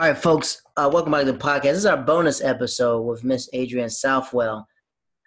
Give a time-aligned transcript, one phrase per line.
[0.00, 1.62] All right, folks, uh, welcome back to the podcast.
[1.62, 4.66] This is our bonus episode with Miss Adrienne Southwell.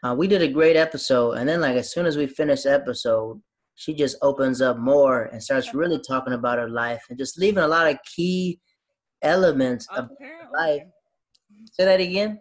[0.01, 2.73] Uh, we did a great episode, and then, like, as soon as we finished the
[2.73, 3.39] episode,
[3.75, 7.63] she just opens up more and starts really talking about her life and just leaving
[7.63, 8.59] a lot of key
[9.21, 10.09] elements of
[10.51, 10.81] life.
[11.71, 12.39] Say that again.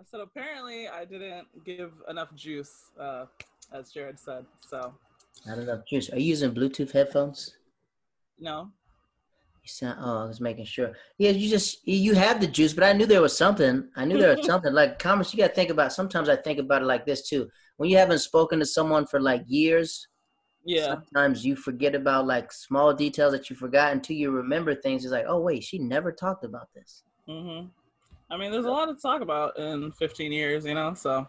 [0.00, 3.26] I said apparently I didn't give enough juice, uh,
[3.70, 4.46] as Jared said.
[4.66, 4.94] So
[5.46, 6.08] not enough juice.
[6.08, 7.54] Are you using Bluetooth headphones?
[8.38, 8.70] No.
[9.64, 9.98] You sound.
[9.98, 10.92] Oh, I was making sure.
[11.16, 13.88] Yeah, you just you have the juice, but I knew there was something.
[13.96, 14.74] I knew there was something.
[14.74, 15.94] Like comments, you got to think about.
[15.94, 17.48] Sometimes I think about it like this too.
[17.78, 20.06] When you haven't spoken to someone for like years,
[20.64, 20.86] yeah.
[20.86, 25.04] Sometimes you forget about like small details that you forgot until you remember things.
[25.04, 27.04] It's like, oh wait, she never talked about this.
[27.28, 27.68] Mm-hmm.
[28.30, 30.94] I mean, there's a lot to talk about in 15 years, you know.
[30.94, 31.26] So.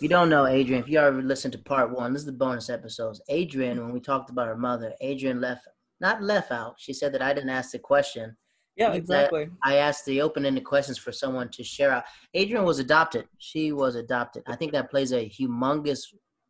[0.00, 2.70] you don't know Adrienne, if you ever listened to part one, this is the bonus
[2.70, 3.20] episodes.
[3.30, 5.66] Adrienne, when we talked about her mother, Adrienne left
[6.02, 6.74] not left out.
[6.78, 8.36] She said that I didn't ask the question.
[8.76, 9.48] Yeah, exactly.
[9.62, 12.04] I asked the open-ended questions for someone to share out.
[12.34, 13.26] Adrienne was adopted.
[13.38, 14.42] She was adopted.
[14.46, 16.00] I think that plays a humongous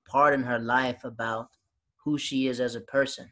[0.09, 1.49] part in her life about
[2.05, 3.31] who she is as a person.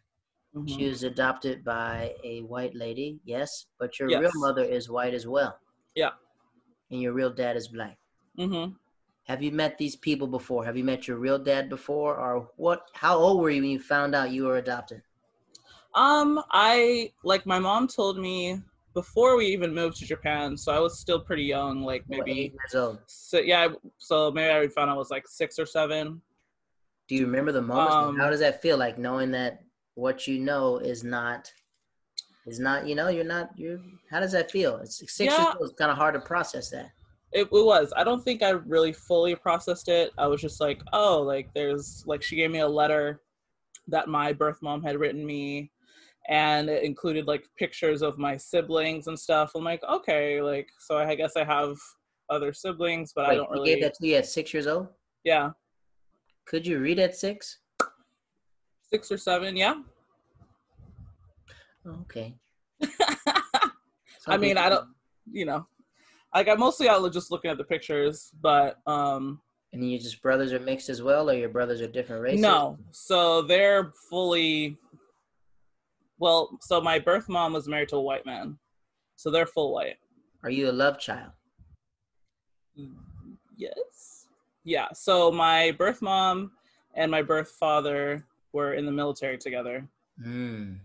[0.55, 0.67] Mm-hmm.
[0.67, 4.21] She was adopted by a white lady, yes, but your yes.
[4.21, 5.57] real mother is white as well.
[5.95, 6.11] Yeah.
[6.91, 7.97] And your real dad is black.
[8.39, 8.73] Mm-hmm.
[9.25, 10.65] Have you met these people before?
[10.65, 12.89] Have you met your real dad before, or what?
[12.95, 15.03] How old were you when you found out you were adopted?
[15.95, 18.61] Um, I like my mom told me
[18.95, 22.55] before we even moved to Japan, so I was still pretty young, like maybe.
[22.69, 22.99] So
[23.33, 26.21] yeah, so maybe I found I was like six or seven.
[27.09, 27.91] Do you remember the moment?
[27.91, 29.63] Um, How does that feel like knowing that
[29.95, 31.53] what you know is not
[32.47, 33.79] is not you know you're not you're
[34.11, 34.77] how does that feel?
[34.79, 35.71] It's six yeah, years old.
[35.71, 36.91] It's kind of hard to process that.
[37.33, 37.93] It, it was.
[37.97, 40.11] I don't think I really fully processed it.
[40.19, 43.21] I was just like, oh, like there's like she gave me a letter
[43.89, 45.71] that my birth mom had written me
[46.29, 49.53] and it included like pictures of my siblings and stuff.
[49.55, 51.77] I'm like, okay, like so I guess I have
[52.29, 53.75] other siblings, but Wait, I don't really.
[53.75, 54.89] gave that to you at six years old.
[55.25, 55.51] Yeah.
[56.47, 57.59] Could you read at six?
[58.83, 59.75] Six or seven, yeah.
[61.87, 62.35] Okay.
[64.27, 64.89] I mean, I don't,
[65.31, 65.67] you know,
[66.35, 69.41] like I mostly I was just looking at the pictures, but um.
[69.73, 72.41] And your just brothers are mixed as well, or your brothers are different races?
[72.41, 74.77] No, so they're fully
[76.21, 78.59] well, so my birth mom was married to a white man,
[79.17, 79.97] so they're full white.
[80.45, 81.33] Are you a love child?
[83.57, 84.27] Yes.
[84.65, 84.89] Yeah.
[84.93, 86.53] So my birth mom
[86.95, 89.89] and my birth father were in the military together.
[90.25, 90.81] Mm.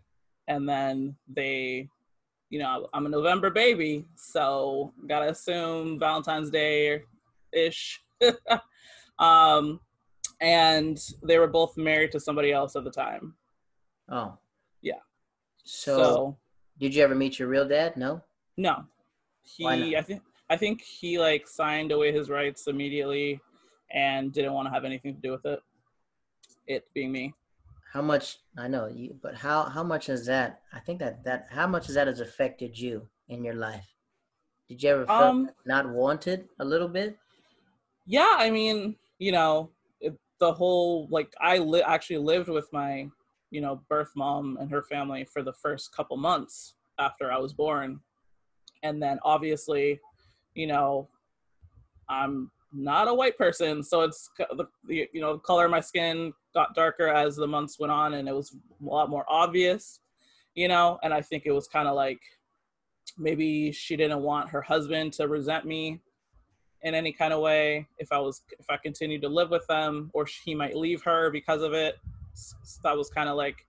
[0.48, 1.90] And then they,
[2.50, 7.02] you know, I'm a November baby, so gotta assume Valentine's Day
[7.52, 8.02] ish.
[9.20, 9.82] um,
[10.40, 13.36] and they were both married to somebody else at the time.
[14.10, 14.38] Oh.
[15.66, 16.38] So, so,
[16.80, 17.98] did you ever meet your real dad?
[17.98, 18.22] No.
[18.56, 18.86] No.
[19.42, 23.42] He, I think, I think he like signed away his rights immediately,
[23.92, 25.60] and didn't want to have anything to do with it.
[26.68, 27.34] It being me.
[27.94, 30.62] How much I know you, but how how much has that?
[30.74, 33.88] I think that that how much has that has affected you in your life?
[34.68, 37.18] Did you ever feel um, not wanted a little bit?
[38.06, 39.70] Yeah, I mean, you know,
[40.02, 43.10] it, the whole like I li- actually lived with my
[43.52, 47.54] you know, birth mom and her family for the first couple months after I was
[47.54, 48.00] born.
[48.84, 50.00] And then obviously,
[50.54, 51.10] you know,
[52.10, 56.34] I'm not a white person, so it's the you know, the color of my skin
[56.54, 60.02] got darker as the months went on and it was a lot more obvious,
[60.56, 62.20] you know, and I think it was kind of like
[63.18, 66.02] maybe she didn't want her husband to resent me
[66.82, 70.12] in any kind of way if I was if I continued to live with them
[70.14, 71.98] or he might leave her because of it
[72.84, 73.66] that was kind of like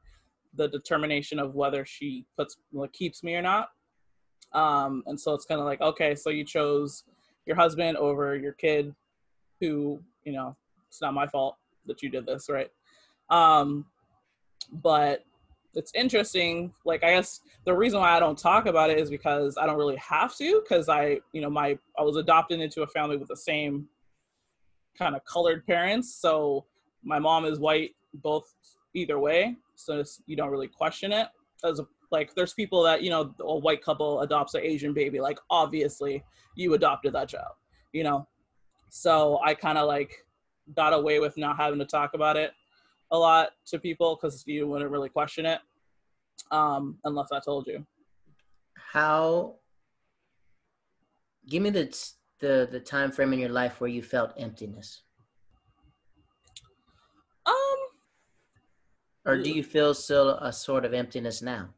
[0.54, 3.68] the determination of whether she puts like keeps me or not.
[4.52, 7.04] Um, and so it's kind of like, okay, so you chose
[7.46, 8.94] your husband over your kid,
[9.60, 10.56] who you know
[10.88, 11.56] it's not my fault
[11.86, 12.70] that you did this, right?
[13.30, 13.86] Um,
[14.72, 15.24] but
[15.74, 16.72] it's interesting.
[16.84, 19.76] Like I guess the reason why I don't talk about it is because I don't
[19.76, 23.28] really have to, because I, you know, my I was adopted into a family with
[23.28, 23.88] the same
[24.98, 26.14] kind of colored parents.
[26.14, 26.64] So
[27.04, 28.54] my mom is white, both
[28.94, 31.28] either way, so you don't really question it.
[31.64, 35.20] As a, like, there's people that you know, a white couple adopts an Asian baby,
[35.20, 36.24] like obviously
[36.54, 37.54] you adopted that child,
[37.92, 38.26] you know.
[38.88, 40.24] So I kind of like
[40.74, 42.52] got away with not having to talk about it
[43.10, 45.60] a lot to people because you wouldn't really question it
[46.50, 47.86] um, unless I told you.
[48.74, 49.56] How?
[51.48, 55.02] Give me the the the time frame in your life where you felt emptiness.
[59.26, 61.68] Or do you feel still a sort of emptiness now?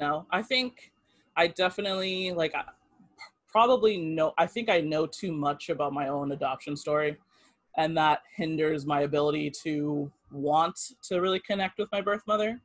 [0.00, 0.26] No.
[0.30, 0.92] I think
[1.36, 2.54] I definitely like
[3.48, 7.16] probably know I think I know too much about my own adoption story
[7.76, 12.60] and that hinders my ability to want to really connect with my birth mother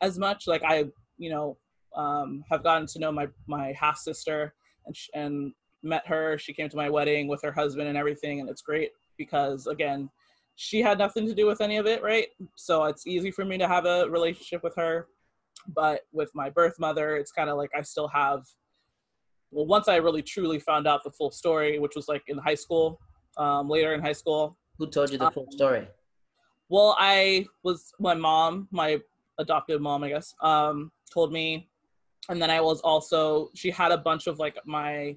[0.00, 0.84] as much like I
[1.18, 1.58] you know
[1.94, 4.54] um, have gotten to know my my half sister
[4.86, 5.52] and and
[5.82, 8.90] met her she came to my wedding with her husband and everything and it's great
[9.18, 10.08] because again
[10.56, 12.28] she had nothing to do with any of it right?
[12.54, 15.06] So it's easy for me to have a relationship with her
[15.74, 18.44] but with my birth mother it's kind of like i still have
[19.50, 22.54] well once i really truly found out the full story which was like in high
[22.54, 23.00] school
[23.38, 25.80] um, later in high school who told you the full story?
[25.80, 25.86] Um,
[26.68, 29.00] well i was my mom my
[29.38, 31.68] adoptive mom i guess um, told me
[32.28, 35.16] and then i was also she had a bunch of like my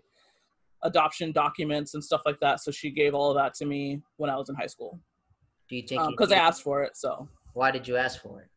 [0.83, 4.29] adoption documents and stuff like that so she gave all of that to me when
[4.29, 4.99] i was in high school
[5.69, 8.41] do you think because um, i asked for it so why did you ask for
[8.41, 8.49] it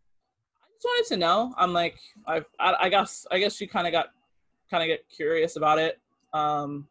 [0.62, 1.54] I just wanted to know.
[1.56, 4.08] I'm like, I've, I, I guess, I guess she kind of got,
[4.68, 6.00] kind of get curious about it,
[6.32, 6.88] um,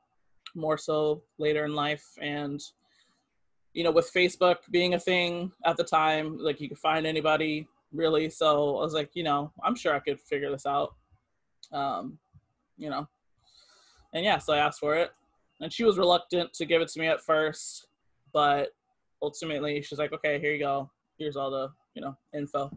[0.55, 2.05] more so later in life.
[2.21, 2.63] And,
[3.73, 7.67] you know, with Facebook being a thing at the time, like you could find anybody
[7.91, 8.29] really.
[8.29, 10.95] So I was like, you know, I'm sure I could figure this out.
[11.73, 12.17] Um,
[12.77, 13.07] you know,
[14.13, 15.11] and yeah, so I asked for it,
[15.59, 17.87] and she was reluctant to give it to me at first,
[18.33, 18.69] but
[19.21, 20.89] ultimately she's like, okay, here you go.
[21.17, 22.71] Here's all the you know info.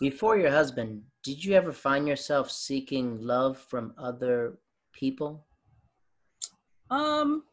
[0.00, 4.58] Before your husband, did you ever find yourself seeking love from other
[4.92, 5.46] people?
[6.90, 7.44] Um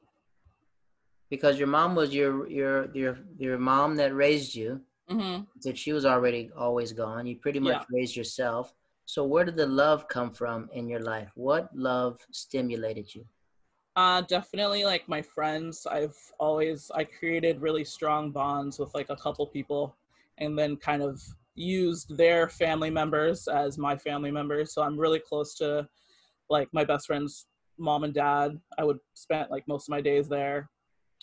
[1.29, 4.81] because your mom was your your your your mom that raised you.
[5.09, 5.44] Mm-hmm.
[5.63, 7.25] That she was already always gone.
[7.25, 7.97] You pretty much yeah.
[7.97, 8.74] raised yourself.
[9.06, 11.31] So where did the love come from in your life?
[11.35, 13.25] What love stimulated you?
[13.97, 15.88] Uh, definitely like my friends.
[15.89, 19.97] I've always I created really strong bonds with like a couple people,
[20.38, 21.19] and then kind of
[21.55, 24.71] used their family members as my family members.
[24.71, 25.89] So I'm really close to
[26.47, 27.47] like my best friend's
[27.79, 28.61] mom and dad.
[28.77, 30.69] I would spend like most of my days there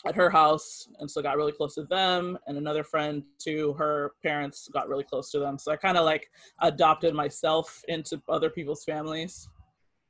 [0.04, 4.14] at her house and so got really close to them and another friend to her
[4.24, 6.28] parents got really close to them so i kind of like
[6.62, 9.48] adopted myself into other people's families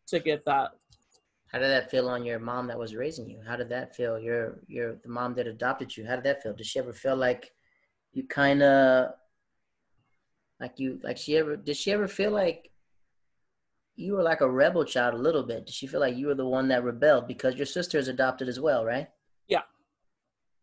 [0.06, 0.70] to get that
[1.54, 4.18] how did that feel on your mom that was raising you how did that feel
[4.18, 7.14] your your the mom that adopted you how did that feel did she ever feel
[7.14, 7.52] like
[8.12, 9.10] you kind of
[10.60, 12.72] like you, like she ever did she ever feel like
[13.96, 15.66] you were like a rebel child a little bit?
[15.66, 18.48] Did she feel like you were the one that rebelled because your sister is adopted
[18.48, 19.08] as well, right?
[19.46, 19.62] Yeah.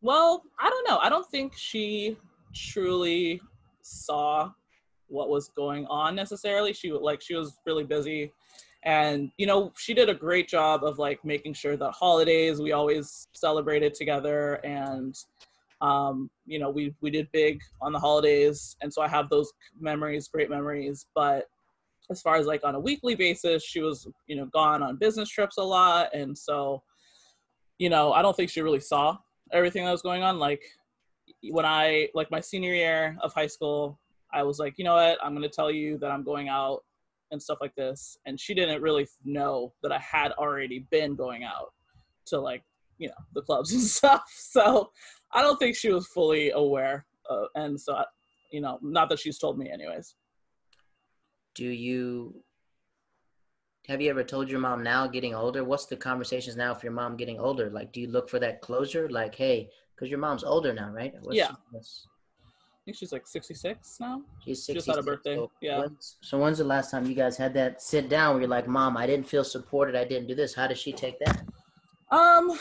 [0.02, 0.98] Well, I don't know.
[0.98, 2.18] I don't think she
[2.54, 3.40] truly
[3.82, 4.52] saw
[5.08, 6.74] what was going on necessarily.
[6.74, 8.34] She like she was really busy
[8.84, 12.72] and you know she did a great job of like making sure that holidays we
[12.72, 15.16] always celebrated together and
[15.82, 19.52] um, you know, we we did big on the holidays, and so I have those
[19.80, 21.08] memories, great memories.
[21.16, 21.48] But
[22.12, 25.30] as far as like on a weekly basis, she was you know gone on business
[25.30, 26.84] trips a lot, and so
[27.80, 29.18] you know I don't think she really saw
[29.52, 30.38] everything that was going on.
[30.38, 30.62] Like
[31.50, 34.00] when I like my senior year of high school,
[34.32, 36.84] I was like, you know what, I'm gonna tell you that I'm going out
[37.32, 41.44] and stuff like this, and she didn't really know that I had already been going
[41.44, 41.74] out
[42.28, 42.64] to like
[42.98, 44.24] you know the clubs and stuff.
[44.36, 44.92] So
[45.32, 48.04] I don't think she was fully aware, uh, and so
[48.52, 50.16] you know, not that she's told me, anyways.
[51.56, 52.44] Do you
[53.88, 55.64] have you ever told your mom now getting older?
[55.64, 57.70] What's the conversations now for your mom getting older?
[57.70, 59.10] Like, do you look for that closure?
[59.10, 61.14] Like, hey, because your mom's older now, right?
[61.22, 61.52] What's, yeah.
[61.72, 62.08] What's...
[62.92, 64.22] Think she's like 66 now.
[64.44, 64.74] She's 66.
[64.74, 65.36] Just had a birthday.
[65.36, 65.80] So yeah.
[65.80, 68.68] When's, so when's the last time you guys had that sit down where you're like,
[68.68, 69.96] Mom, I didn't feel supported.
[69.96, 70.54] I didn't do this.
[70.54, 71.42] How does she take that?
[72.12, 72.60] Um,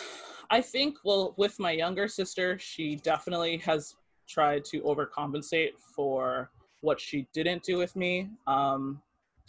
[0.48, 3.96] I think, well, with my younger sister, she definitely has
[4.28, 8.28] tried to overcompensate for what she didn't do with me.
[8.46, 9.02] Um,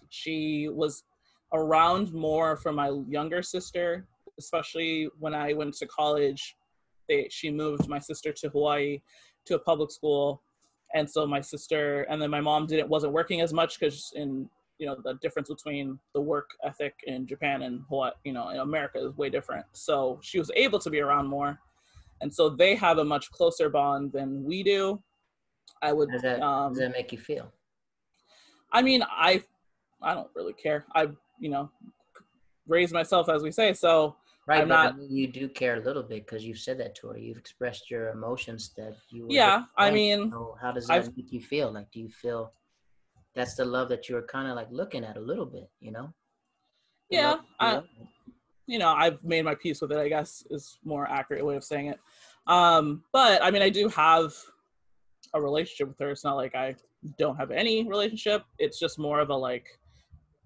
[0.09, 1.03] she was
[1.53, 4.07] around more for my younger sister,
[4.39, 6.55] especially when I went to college.
[7.07, 8.99] They, she moved my sister to Hawaii
[9.45, 10.41] to a public school,
[10.93, 14.49] and so my sister and then my mom didn't wasn't working as much because in
[14.81, 18.57] you know the difference between the work ethic in Japan and what you know in
[18.57, 19.65] America is way different.
[19.73, 21.59] So she was able to be around more,
[22.21, 25.01] and so they have a much closer bond than we do.
[25.83, 26.09] I would.
[26.09, 27.51] Does that, um, does that make you feel?
[28.71, 29.43] I mean, I
[30.01, 30.85] I don't really care.
[30.95, 31.69] I you know
[32.67, 34.15] raised myself as we say, so
[34.47, 34.95] Right, I'm not.
[35.09, 37.17] you do care a little bit because you've said that to her.
[37.17, 39.27] You've expressed your emotions that you.
[39.29, 41.71] Yeah, I mean, so how does that I've, make you feel?
[41.71, 42.51] Like, do you feel
[43.35, 46.13] that's the love that you're kind of like looking at a little bit, you know?
[47.09, 47.81] Yeah, I,
[48.67, 49.97] you know, I've made my peace with it.
[49.97, 51.99] I guess is more accurate way of saying it.
[52.47, 54.33] Um, but I mean, I do have
[55.33, 56.09] a relationship with her.
[56.09, 56.75] It's not like I
[57.17, 58.43] don't have any relationship.
[58.57, 59.67] It's just more of a like,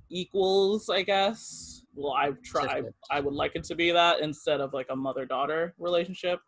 [0.09, 1.84] equals, I guess.
[1.95, 2.85] Well, I've tried.
[3.09, 6.39] I would like it to be that instead of like a mother daughter relationship.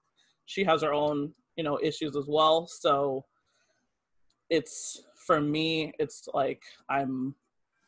[0.45, 2.67] She has her own, you know, issues as well.
[2.67, 3.25] So
[4.49, 7.35] it's for me, it's like I'm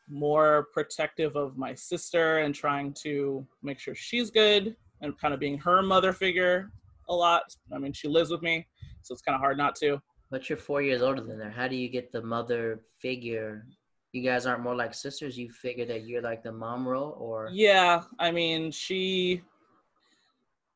[0.08, 5.40] more protective of my sister and trying to make sure she's good and kind of
[5.40, 6.70] being her mother figure
[7.08, 7.42] a lot.
[7.72, 8.66] I mean, she lives with me,
[9.02, 10.00] so it's kind of hard not to.
[10.30, 11.50] But you're four years older than her.
[11.50, 13.66] How do you get the mother figure?
[14.12, 15.38] You guys aren't more like sisters.
[15.38, 18.02] You figure that you're like the mom role, or yeah.
[18.18, 19.42] I mean, she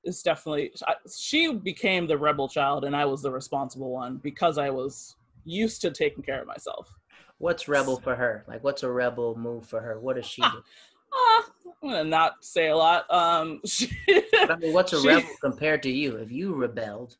[0.04, 0.72] is definitely
[1.12, 5.80] she became the rebel child, and I was the responsible one because I was used
[5.82, 6.94] to taking care of myself.
[7.38, 8.44] What's rebel for her?
[8.46, 9.98] Like, what's a rebel move for her?
[9.98, 10.48] What does she do?
[10.48, 11.42] Uh,
[11.82, 13.12] I'm gonna not say a lot.
[13.12, 16.16] Um, she, I mean, what's a she, rebel compared to you?
[16.16, 17.16] If you rebelled,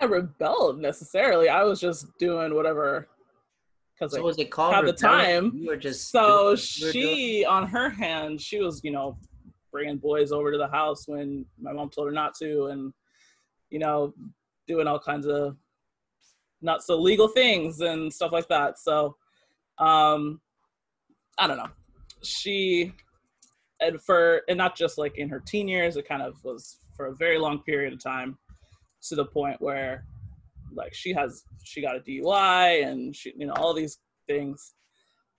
[0.00, 1.48] I rebelled necessarily.
[1.48, 3.08] I was just doing whatever.
[3.98, 5.52] Because so was it called at the time?
[5.54, 9.18] You were just so she, on her hand, she was you know
[9.72, 12.92] bringing boys over to the house when my mom told her not to, and
[13.70, 14.14] you know
[14.66, 15.56] doing all kinds of
[16.60, 18.78] not so legal things and stuff like that.
[18.78, 19.16] So,
[19.78, 20.40] um,
[21.38, 21.70] I don't know.
[22.22, 22.92] She,
[23.80, 27.06] and for, and not just like in her teen years, it kind of was for
[27.06, 28.38] a very long period of time
[29.02, 30.04] to the point where
[30.74, 34.74] like she has, she got a DUI and she, you know, all these things.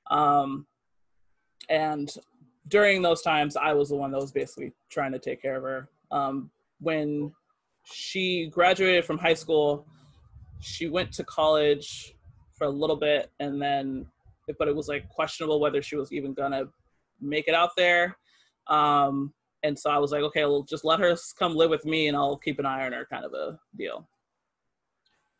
[0.09, 0.65] Um,
[1.69, 2.12] and
[2.67, 5.63] during those times, I was the one that was basically trying to take care of
[5.63, 5.89] her.
[6.12, 7.31] Um, when
[7.83, 9.86] she graduated from high school,
[10.59, 12.13] she went to college
[12.59, 14.05] for a little bit and then
[14.57, 16.65] but it was like questionable whether she was even gonna
[17.21, 18.17] make it out there
[18.67, 19.33] um
[19.63, 22.17] and so i was like okay well just let her come live with me and
[22.17, 24.07] i'll keep an eye on her kind of a deal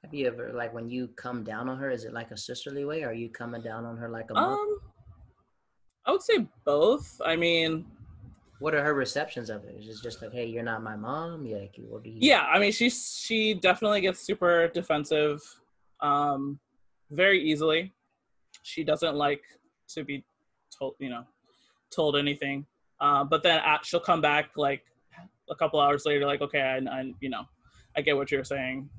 [0.04, 2.86] have you ever like when you come down on her is it like a sisterly
[2.86, 4.54] way or are you coming down on her like a mom?
[4.54, 4.80] um
[6.06, 7.86] i would say both i mean
[8.60, 9.76] what are her receptions of it?
[9.80, 11.46] Is it just like, hey, you're not my mom?
[11.46, 12.18] Yeah, like, what do you?
[12.20, 15.42] Yeah, I mean, she she definitely gets super defensive,
[16.02, 16.60] um,
[17.10, 17.94] very easily.
[18.64, 19.42] She doesn't like
[19.96, 20.24] to be
[20.78, 21.24] told, you know,
[21.90, 22.66] told anything.
[23.00, 24.84] Uh, but then at, she'll come back like
[25.50, 27.44] a couple hours later, like, okay, I, I, you know,
[27.96, 28.90] I get what you're saying,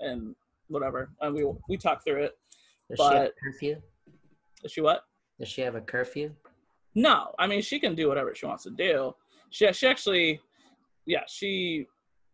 [0.00, 0.34] and
[0.68, 2.38] whatever, and we we talk through it.
[2.90, 3.82] Does but, she have curfew?
[4.62, 5.04] Does she what?
[5.38, 6.32] Does she have a curfew?
[6.94, 9.14] No, I mean she can do whatever she wants to do.
[9.50, 10.40] She she actually,
[11.06, 11.86] yeah, she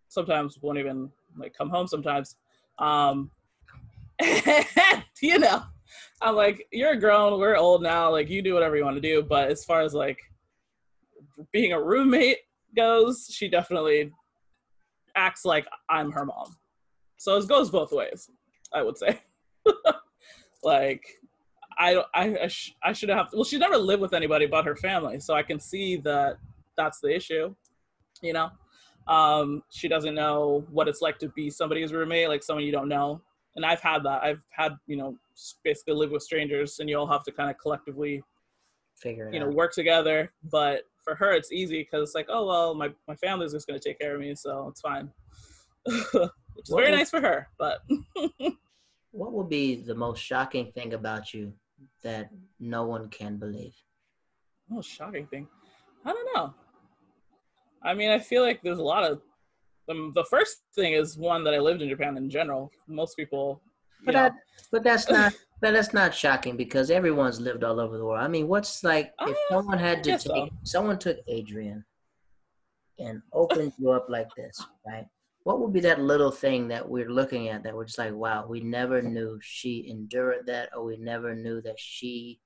[0.08, 2.36] sometimes won't even like come home sometimes.
[2.78, 3.30] Um,
[5.22, 5.62] you know,
[6.20, 9.22] I'm like, you're grown, we're old now, like you do whatever you want to do.
[9.22, 10.18] But as far as like
[11.52, 12.38] being a roommate
[12.76, 14.12] goes, she definitely
[15.16, 16.56] acts like I'm her mom.
[17.20, 18.30] So it goes both ways,
[18.72, 19.20] I would say.
[20.62, 21.20] like
[21.78, 23.28] I I I, sh- I should have.
[23.34, 26.38] Well, she never lived with anybody but her family, so I can see that
[26.78, 27.54] that's the issue.
[28.22, 28.48] You know,
[29.06, 32.88] um, she doesn't know what it's like to be somebody's roommate, like someone you don't
[32.88, 33.20] know.
[33.54, 34.22] And I've had that.
[34.22, 35.14] I've had you know
[35.62, 38.22] basically live with strangers, and you all have to kind of collectively
[38.96, 39.54] figure you know out.
[39.54, 40.32] work together.
[40.50, 43.78] But for her, it's easy because it's like, oh well, my my family's just going
[43.78, 45.10] to take care of me, so it's fine.
[46.54, 47.82] Which is very nice for her, but.
[49.12, 51.52] what would be the most shocking thing about you
[52.02, 53.74] that no one can believe?
[54.68, 55.48] Most shocking thing.
[56.04, 56.54] I don't know.
[57.82, 59.20] I mean, I feel like there's a lot of.
[59.88, 62.70] Um, the first thing is one that I lived in Japan in general.
[62.86, 63.60] Most people.
[64.04, 64.34] But that,
[64.70, 65.34] but that's not.
[65.60, 68.22] but that's not shocking because everyone's lived all over the world.
[68.22, 70.48] I mean, what's like if uh, someone had to take, so.
[70.62, 71.84] someone took Adrienne
[72.98, 75.06] and opened you up like this, right?
[75.44, 78.46] What would be that little thing that we're looking at that we're just like, wow,
[78.46, 82.40] we never knew she endured that, or we never knew that she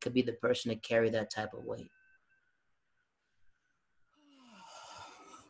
[0.00, 1.90] could be the person to carry that type of weight?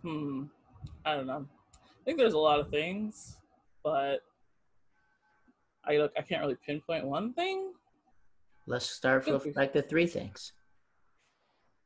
[0.02, 0.44] Hmm.
[1.04, 1.46] I don't know.
[1.74, 3.36] I think there's a lot of things,
[3.82, 4.18] but
[5.84, 6.12] I look.
[6.18, 7.72] I can't really pinpoint one thing.
[8.66, 10.52] Let's start with like the three things.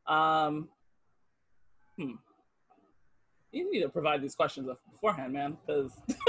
[0.07, 0.69] Um.
[1.99, 2.17] Hmm
[3.57, 5.57] you need to provide these questions beforehand, man.
[5.67, 5.93] Because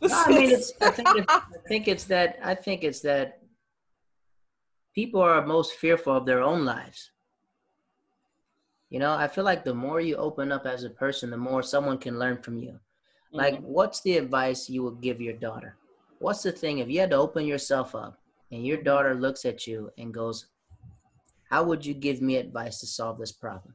[0.00, 3.40] no, I mean, it's, I think it's, I think it's that I think it's that
[4.94, 7.10] people are most fearful of their own lives.
[8.90, 11.62] You know, I feel like the more you open up as a person, the more
[11.62, 12.78] someone can learn from you.
[13.32, 13.64] Like, mm-hmm.
[13.64, 15.76] what's the advice you would give your daughter?
[16.18, 18.18] What's the thing if you had to open yourself up
[18.50, 20.46] and your daughter looks at you and goes,
[21.50, 23.74] How would you give me advice to solve this problem?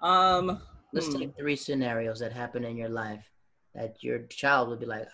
[0.00, 0.60] Um,
[0.92, 1.18] Let's hmm.
[1.18, 3.30] take three scenarios that happen in your life
[3.74, 5.08] that your child would be like,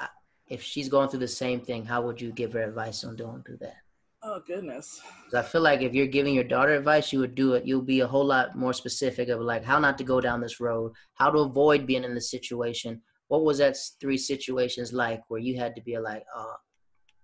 [0.48, 3.42] if she's going through the same thing, how would you give her advice on doing
[3.46, 3.76] through that?
[4.22, 5.00] Oh goodness.
[5.32, 7.64] I feel like if you're giving your daughter advice, you would do it.
[7.64, 10.58] You'll be a whole lot more specific of like how not to go down this
[10.58, 13.00] road, how to avoid being in this situation.
[13.28, 16.54] What was that three situations like where you had to be like, oh,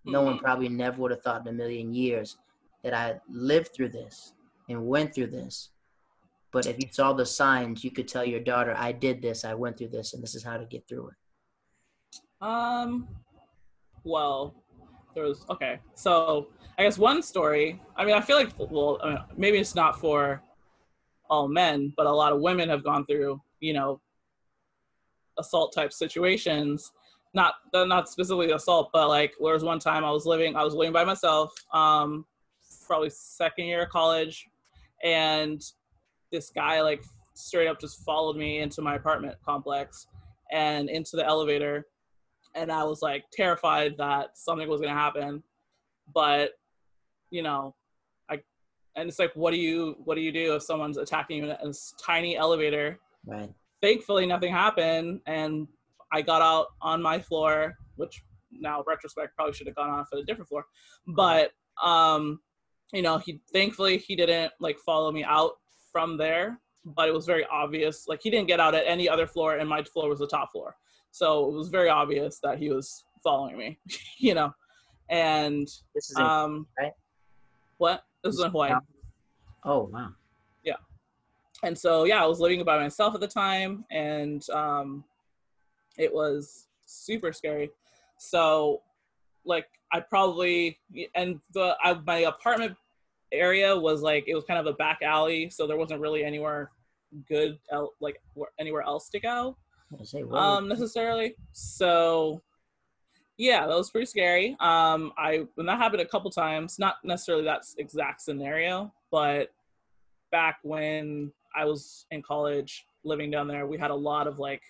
[0.05, 0.27] no mm-hmm.
[0.27, 2.37] one probably never would have thought in a million years
[2.85, 4.35] that I lived through this
[4.69, 5.71] and went through this.
[6.55, 9.55] But if you saw the signs, you could tell your daughter, I did this, I
[9.55, 11.15] went through this, and this is how to get through it.
[12.41, 13.09] Um,
[14.05, 14.55] well,
[15.17, 15.81] there was okay.
[15.95, 16.47] So
[16.79, 17.83] I guess one story.
[17.97, 20.43] I mean, I feel like well, I mean, maybe it's not for
[21.29, 24.01] all men, but a lot of women have gone through, you know,
[25.37, 26.93] assault type situations.
[27.35, 30.75] Not not specifically assault, but like there was one time I was living I was
[30.75, 32.25] living by myself, um,
[32.87, 34.47] probably second year of college,
[35.03, 35.61] and
[36.35, 37.03] this guy like
[37.35, 40.07] straight up just followed me into my apartment complex
[40.53, 41.87] and into the elevator
[42.55, 45.43] and I was like terrified that something was gonna happen.
[46.13, 46.53] But
[47.31, 47.75] you know,
[48.31, 48.41] I
[48.97, 51.69] and it's like, what do you what do you do if someone's attacking you in
[51.69, 52.99] this tiny elevator?
[53.27, 53.51] Right.
[53.83, 55.69] Thankfully, nothing happened, and
[56.13, 60.21] I got out on my floor, which now retrospect probably should have gone off at
[60.21, 60.65] a different floor,
[61.09, 61.51] but
[61.83, 62.41] um,
[62.93, 65.53] you know, he thankfully he didn't like follow me out
[65.95, 68.09] from there, but it was very obvious.
[68.09, 70.51] Like he didn't get out at any other floor, and my floor was the top
[70.51, 70.75] floor.
[71.13, 73.79] So it was very obvious that he was following me,
[74.19, 74.53] you know.
[75.09, 76.93] And this is in, um, right?
[77.79, 78.03] What?
[78.25, 78.75] This is in Hawaii.
[79.65, 80.11] Oh wow.
[80.65, 80.77] Yeah.
[81.63, 85.05] And so yeah, I was living by myself at the time, and um,
[85.97, 87.71] it was super scary.
[88.19, 88.83] So,
[89.45, 90.81] like, I probably
[91.15, 92.77] and the I, my apartment
[93.35, 96.71] area was like it was kind of a back alley, so there wasn't really anywhere
[97.29, 97.59] good
[98.01, 98.21] like
[98.59, 99.57] anywhere else to go
[100.33, 101.35] um, necessarily.
[101.53, 102.43] So,
[103.37, 104.57] yeah, that was pretty scary.
[104.61, 109.53] Um, I when that happened a couple times, not necessarily that exact scenario, but
[110.31, 114.63] back when I was in college living down there, we had a lot of like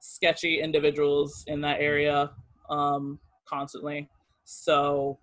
[0.00, 2.30] sketchy individuals in that area
[2.70, 4.08] um, constantly.
[4.44, 5.18] So,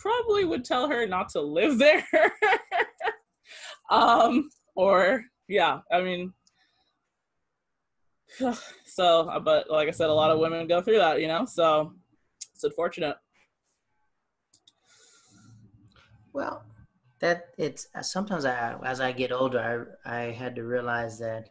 [0.00, 2.06] probably would tell her not to live there.
[3.90, 6.32] um, or yeah, I mean,
[8.86, 11.44] so, uh, but like I said, a lot of women go through that, you know.
[11.46, 11.92] So
[12.54, 13.16] it's unfortunate.
[16.32, 16.64] Well,
[17.20, 21.50] that it's uh, sometimes I, as I get older, I I had to realize that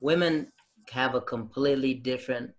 [0.00, 0.50] women
[0.90, 2.52] have a completely different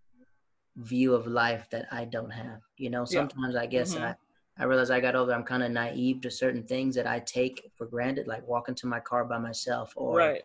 [0.78, 2.62] view of life that I don't have.
[2.78, 3.62] You know, sometimes yeah.
[3.62, 4.04] I guess mm-hmm.
[4.04, 4.16] I.
[4.62, 5.34] I realize I got older.
[5.34, 8.88] I'm kind of naive to certain things that I take for granted, like walking to
[8.88, 10.44] my car by myself, or right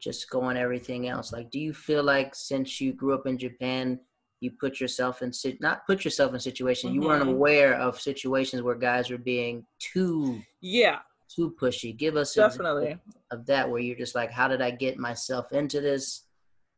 [0.00, 1.32] just going everything else.
[1.32, 4.00] Like, do you feel like since you grew up in Japan,
[4.40, 7.02] you put yourself in not put yourself in situations mm-hmm.
[7.02, 7.34] you weren't mm-hmm.
[7.34, 11.00] aware of situations where guys were being too yeah
[11.34, 11.96] too pushy.
[11.96, 12.98] Give us definitely
[13.30, 16.24] of that where you're just like, how did I get myself into this?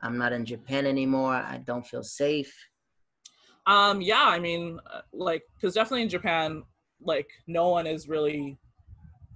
[0.03, 1.35] I'm not in Japan anymore.
[1.35, 2.53] I don't feel safe.
[3.67, 6.65] Um, yeah, I mean, uh, like, because definitely in Japan,
[7.01, 8.59] like, no one is really.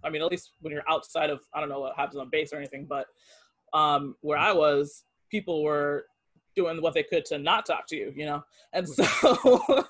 [0.04, 2.52] I mean, at least when you're outside of, I don't know what happens on base
[2.52, 3.06] or anything, but
[3.72, 6.06] um, where I was, people were
[6.54, 8.44] doing what they could to not talk to you, you know?
[8.72, 9.04] And so,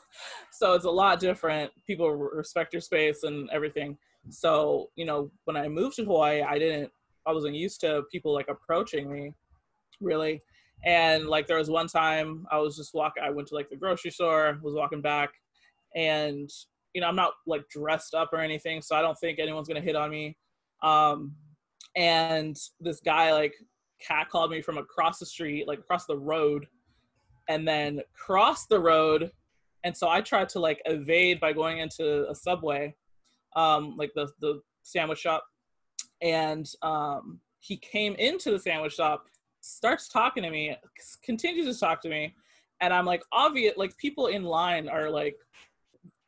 [0.53, 1.71] so it's a lot different.
[1.87, 3.99] People respect your space and everything.
[4.31, 6.91] So, you know, when I moved to Hawaii, I didn't,
[7.27, 9.35] I wasn't used to people like approaching me
[10.01, 10.43] really.
[10.85, 13.77] And like there was one time I was just walking, I went to like the
[13.77, 15.31] grocery store, was walking back
[15.95, 16.49] and,
[16.95, 18.83] you know, I'm not like dressed up or anything.
[18.83, 20.37] So I don't think anyone's to hit on me.
[20.83, 21.35] Um,
[21.97, 23.55] and this guy like
[24.01, 26.67] cat called me from across the street, like across the road,
[27.49, 29.31] and then crossed the road.
[29.85, 32.95] And so I tried to like evade by going into a subway,
[33.55, 35.45] um, like the the sandwich shop,
[36.21, 39.27] and um, he came into the sandwich shop,
[39.67, 40.77] starts talking to me,
[41.23, 42.35] continues to talk to me,
[42.81, 45.37] and I'm like obvious, like people in line are like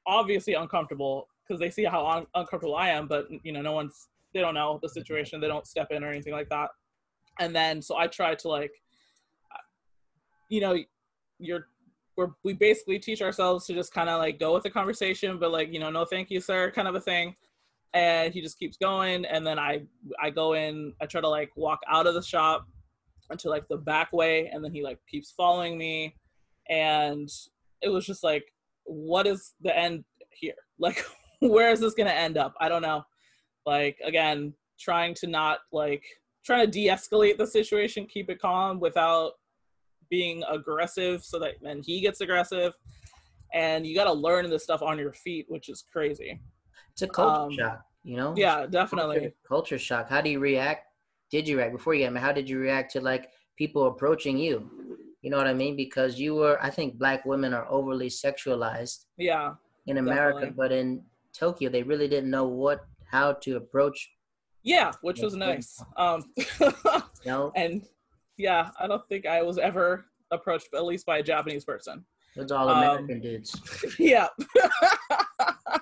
[0.06, 4.08] obviously uncomfortable because they see how un- uncomfortable I am, but you know no one's
[4.34, 6.70] they don't know the situation, they don't step in or anything like that.
[7.40, 8.72] And then so i try to like
[10.48, 10.76] you know
[11.38, 11.68] you're
[12.16, 15.52] we're, we basically teach ourselves to just kind of like go with the conversation but
[15.52, 17.34] like you know no thank you sir kind of a thing.
[17.94, 19.82] And he just keeps going and then i
[20.20, 22.66] i go in i try to like walk out of the shop
[23.30, 26.14] into like the back way and then he like keeps following me
[26.68, 27.28] and
[27.82, 28.44] it was just like
[28.84, 31.04] what is the end here like
[31.40, 33.02] where is this gonna end up i don't know
[33.66, 36.04] like again trying to not like
[36.48, 39.32] trying to de-escalate the situation, keep it calm without
[40.08, 42.72] being aggressive, so that then he gets aggressive.
[43.52, 46.40] And you got to learn this stuff on your feet, which is crazy.
[46.92, 48.34] It's a culture Um, shock, you know.
[48.36, 49.16] Yeah, definitely.
[49.18, 50.08] Culture, culture shock.
[50.08, 50.86] How do you react?
[51.30, 52.24] Did you react before you got married?
[52.24, 54.70] How did you react to like people approaching you?
[55.22, 55.76] You know what I mean?
[55.76, 59.54] Because you were, I think, black women are overly sexualized Yeah,
[59.86, 60.56] in America, Definitely.
[60.56, 64.10] but in Tokyo, they really didn't know what how to approach.
[64.62, 65.82] yeah, which was nice.
[65.96, 66.24] Um,
[67.26, 67.82] know, and
[68.36, 72.04] yeah, I don't think I was ever approached, at least by a Japanese person.
[72.36, 73.60] it was all um, American dudes.
[73.98, 74.28] yeah.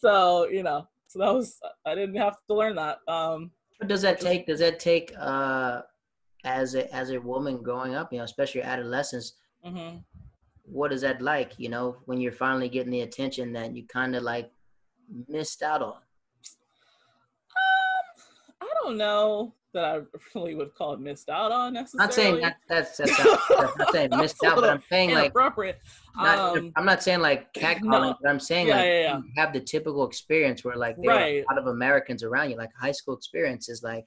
[0.00, 2.98] so you know, so that was I didn't have to learn that.
[3.08, 4.46] Um, What does that take?
[4.46, 5.82] Does that take uh,
[6.44, 8.12] as a as a woman growing up?
[8.12, 9.34] You know, especially adolescence.
[9.64, 10.02] mhm.
[10.64, 11.52] What is that like?
[11.58, 14.50] You know, when you're finally getting the attention that you kind of like
[15.28, 15.94] missed out on.
[17.52, 20.00] Um, I don't know that I
[20.34, 22.06] really would call it missed out on necessarily.
[22.06, 25.24] not saying that, that's that's not, that's not saying missed out, but I'm saying like
[25.26, 25.78] inappropriate.
[26.16, 28.16] not, um, I'm not saying like catcalling, no.
[28.20, 29.16] but I'm saying Yeah, like yeah, yeah.
[29.18, 31.36] you have the typical experience where like there Right.
[31.38, 34.04] are a lot of Americans around you, like high school experience is like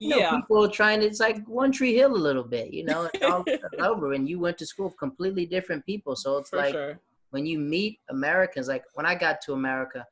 [0.00, 2.84] you know, yeah, people trying to it's like one tree hill a little bit, you
[2.84, 3.44] know, and all
[3.80, 6.16] over and you went to school with completely different people.
[6.16, 6.98] So it's for like sure.
[7.30, 10.06] when you meet Americans, like when I got to America,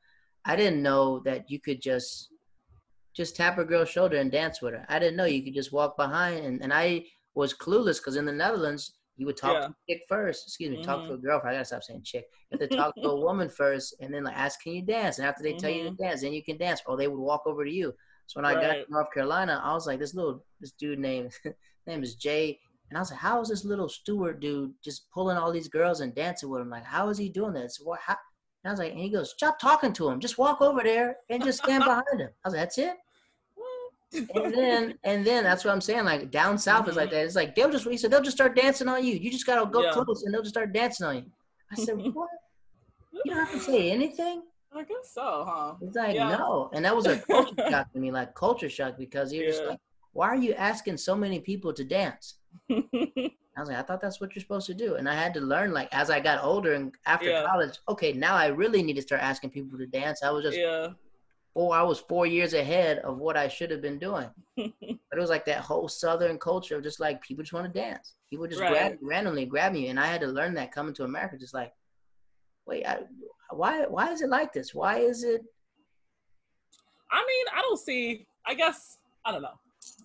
[0.45, 2.29] I didn't know that you could just
[3.19, 4.85] just tap a girl's shoulder and dance with her.
[4.87, 7.03] I didn't know you could just walk behind and, and I
[7.35, 9.59] was clueless because in the Netherlands you would talk Yeah.
[9.59, 10.47] to a chick first.
[10.47, 11.15] Excuse me, talk to Mhm.
[11.15, 11.53] a girlfriend.
[11.53, 12.25] I gotta stop saying chick.
[12.49, 15.17] You have to talk to a woman first and then like ask, can you dance?
[15.19, 16.81] And after they tell you to dance, then you can dance.
[16.85, 17.93] Or they would walk over to you.
[18.27, 21.33] So when I got to North Carolina, I was like, this little this dude named
[21.87, 22.57] name is Jay.
[22.89, 25.99] And I was like, how is this little steward dude just pulling all these girls
[25.99, 26.69] and dancing with them?
[26.69, 27.81] Like, how is he doing this?
[27.83, 27.99] What?
[27.99, 28.15] How?
[28.63, 30.19] And I was like, and he goes, stop talking to him.
[30.21, 32.29] Just walk over there and just stand behind him.
[32.43, 32.95] I was like, that's it.
[34.13, 36.05] And then, and then that's what I'm saying.
[36.05, 37.15] Like down south is like mm-hmm.
[37.15, 37.25] that.
[37.25, 37.87] It's like they'll just.
[37.87, 39.13] He said they'll just start dancing on you.
[39.15, 39.91] You just gotta go Yeah.
[39.91, 41.25] close and they'll just start dancing on you.
[41.71, 42.29] I said, what?
[43.11, 44.43] You don't have to say anything.
[44.73, 45.75] I guess so, huh?
[45.81, 46.37] It's like Yeah.
[46.37, 49.63] no, and that was a culture shock to me, like culture shock because you're just
[49.63, 49.79] like,
[50.13, 52.35] why are you asking so many people to dance?
[52.69, 55.41] I was like, I thought that's what you're supposed to do, and I had to
[55.41, 57.45] learn like as I got older and after Yeah.
[57.45, 57.77] college.
[57.89, 60.23] Okay, now I really need to start asking people to dance.
[60.23, 60.89] I was just yeah.
[61.59, 64.29] Four, I was four years ahead of what I should have been doing.
[65.09, 67.79] But it was like that whole Southern culture of just like people just want to
[67.79, 68.13] dance.
[68.29, 71.35] People just grab randomly grab you, and I had to learn that coming to America.
[71.37, 71.73] Just like,
[72.67, 72.99] wait, I,
[73.49, 74.73] why why is it like this?
[74.75, 75.41] Why is it
[77.11, 78.27] I mean, I don't see.
[78.45, 79.57] I guess I don't know.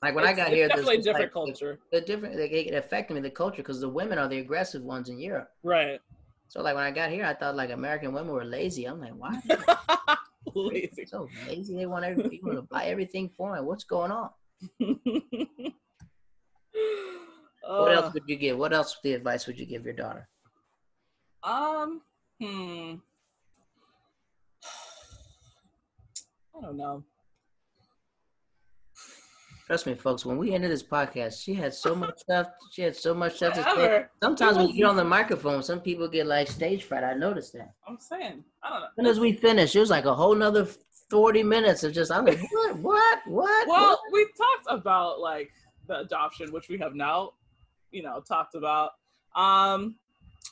[0.02, 0.68] like when I got it's here?
[0.68, 3.80] definitely a this different like, culture, The different, like, it affected me the culture because
[3.80, 5.50] the women are the aggressive ones in Europe.
[5.62, 6.00] right?
[6.48, 8.86] So like when I got here, I thought like American women were lazy.
[8.86, 10.16] I'm like, why?
[10.72, 11.06] Lazy.
[11.06, 11.74] so lazy.
[11.76, 13.66] They want every people to buy everything for them.
[13.66, 14.30] What's going on?
[17.66, 18.58] What Uh, else would you give?
[18.58, 20.28] What else the advice would you give your daughter?
[21.42, 22.02] Um,
[22.38, 22.96] hmm.
[26.56, 27.02] I don't know.
[29.66, 30.26] Trust me, folks.
[30.26, 32.48] When we ended this podcast, she had so much stuff.
[32.70, 34.04] She had so much stuff to say.
[34.22, 37.02] Sometimes when you get on the microphone, some people get like stage fright.
[37.02, 37.72] I noticed that.
[37.88, 38.86] I'm saying, I don't know.
[38.86, 40.68] As soon as we finished, it was like a whole nother
[41.08, 42.12] forty minutes of just.
[42.12, 43.68] I'm like, what, what, what?
[43.68, 43.98] Well, what?
[44.12, 45.50] we talked about like
[45.86, 47.32] the adoption, which we have now,
[47.90, 48.90] you know, talked about.
[49.34, 49.96] Um,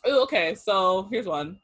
[0.06, 1.58] okay, so here's one.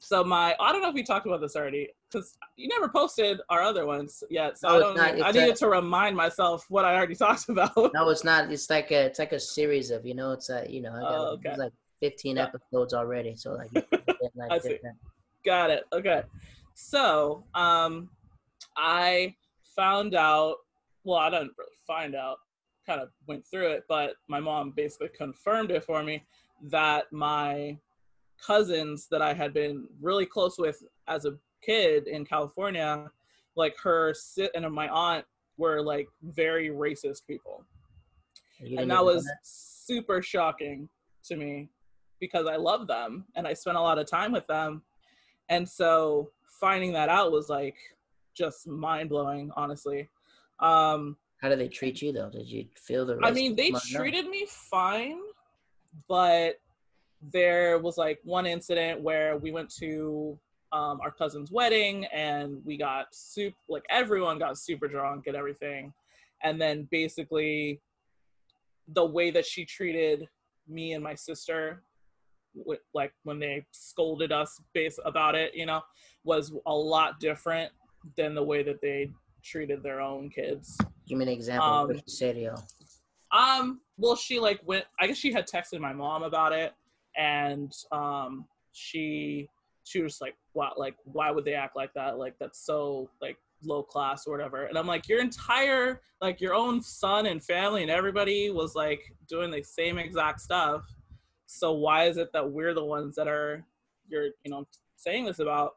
[0.00, 3.40] So my, I don't know if we talked about this already because you never posted
[3.48, 4.58] our other ones yet.
[4.58, 4.96] So No, I don't.
[4.96, 5.06] not.
[5.06, 7.74] I It's a- needed to remind myself what I already talked about.
[7.94, 8.50] No, it's not.
[8.52, 9.06] It's like a.
[9.06, 10.04] It's like a series of.
[10.06, 10.66] You know, it's a.
[10.68, 11.56] You know, I got, Oh, like, okay.
[11.56, 12.44] like fifteen Yeah.
[12.44, 13.34] episodes already.
[13.36, 14.68] So like, you can get, like I see.
[14.70, 14.96] different-
[15.44, 15.84] Got it.
[15.92, 16.22] Okay.
[16.74, 18.10] So, um,
[18.76, 19.34] I
[19.76, 20.56] found out.
[21.04, 22.38] Well, I didn't really find out.
[22.86, 26.24] Kind of went through it, but my mom basically confirmed it for me
[26.62, 27.76] that my
[28.44, 33.10] cousins that I had been really close with as a kid in California,
[33.56, 34.14] like her
[34.54, 35.24] and my aunt,
[35.56, 37.64] were like very racist people
[38.78, 40.88] and that was super shocking
[41.24, 41.68] to me
[42.20, 44.82] because I love them and I spent a lot of time with them.
[45.48, 47.76] And so finding that out was like
[48.34, 50.08] just mind blowing, honestly.
[50.60, 52.30] Um, How did they treat you though?
[52.30, 53.18] Did you feel the?
[53.22, 55.18] I mean, they treated me fine,
[56.08, 56.60] but
[57.32, 60.38] there was like one incident where we went to
[60.72, 65.92] um, our cousin's wedding and we got soup, like everyone got super drunk and everything.
[66.42, 67.80] And then basically,
[68.88, 70.28] the way that she treated
[70.66, 71.82] me and my sister,
[72.56, 75.82] wi- like when they scolded us base about it, you know,
[76.24, 77.70] was a lot different
[78.16, 79.10] than the way that they
[79.44, 80.78] treated their own kids.
[81.06, 81.68] Give me an example.
[81.68, 82.54] of Um, what you said to you.
[83.30, 84.84] Um, well, she like went.
[84.98, 86.72] I guess she had texted my mom about it,
[87.16, 89.48] and um, she
[89.84, 92.18] she was like, "Wow, like why would they act like that?
[92.18, 96.54] Like that's so like low class or whatever." And I'm like, "Your entire like your
[96.54, 100.84] own son and family and everybody was like doing the same exact stuff.
[101.46, 103.64] So why is it that we're the ones that are
[104.08, 104.66] you're you know
[104.96, 105.74] saying this about?"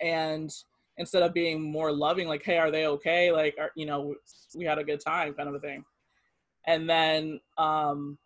[0.00, 0.50] And
[0.96, 3.32] instead of being more loving, like, "Hey, are they okay?
[3.32, 4.14] Like, are, you know,
[4.54, 5.84] we had a good time," kind of a thing.
[6.66, 8.16] And then, um,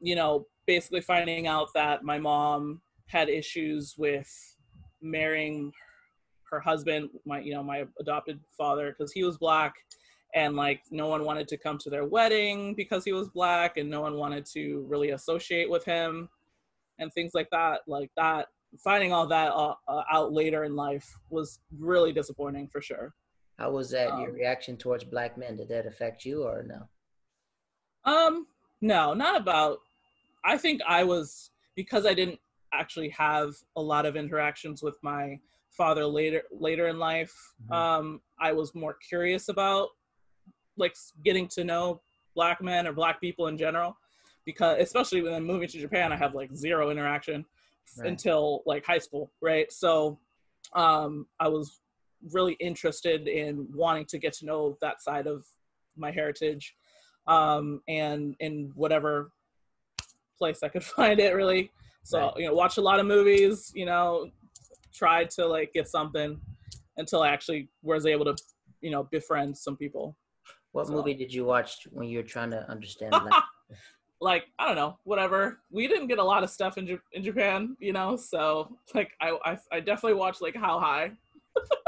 [0.00, 4.30] you know, basically finding out that my mom had issues with
[5.02, 5.72] marrying
[6.50, 9.74] her husband, my you know my adopted father, because he was black,
[10.34, 13.90] and like no one wanted to come to their wedding because he was black, and
[13.90, 16.28] no one wanted to really associate with him,
[16.98, 17.80] and things like that.
[17.86, 18.46] Like that,
[18.82, 23.14] finding all that uh, uh, out later in life was really disappointing for sure.
[23.58, 25.56] How was that um, your reaction towards black men?
[25.56, 26.88] Did that affect you or no?
[28.10, 28.46] Um,
[28.80, 29.78] no, not about.
[30.44, 32.38] I think I was because I didn't
[32.72, 35.38] actually have a lot of interactions with my
[35.70, 37.72] father later later in life mm-hmm.
[37.72, 39.88] um, i was more curious about
[40.76, 42.00] like getting to know
[42.34, 43.96] black men or black people in general
[44.44, 47.44] because especially when i'm moving to japan i have like zero interaction
[47.98, 48.08] right.
[48.08, 50.18] until like high school right so
[50.74, 51.80] um, i was
[52.32, 55.46] really interested in wanting to get to know that side of
[55.96, 56.74] my heritage
[57.26, 59.30] um, and in whatever
[60.36, 61.70] place i could find it really
[62.08, 62.32] so right.
[62.38, 63.70] you know, watch a lot of movies.
[63.74, 64.30] You know,
[64.94, 66.40] try to like get something
[66.96, 68.34] until I actually was able to,
[68.80, 70.16] you know, befriend some people.
[70.72, 70.94] What so.
[70.94, 73.14] movie did you watch when you were trying to understand?
[74.22, 75.58] like I don't know, whatever.
[75.70, 78.16] We didn't get a lot of stuff in J- in Japan, you know.
[78.16, 81.10] So like I I, I definitely watched like How High,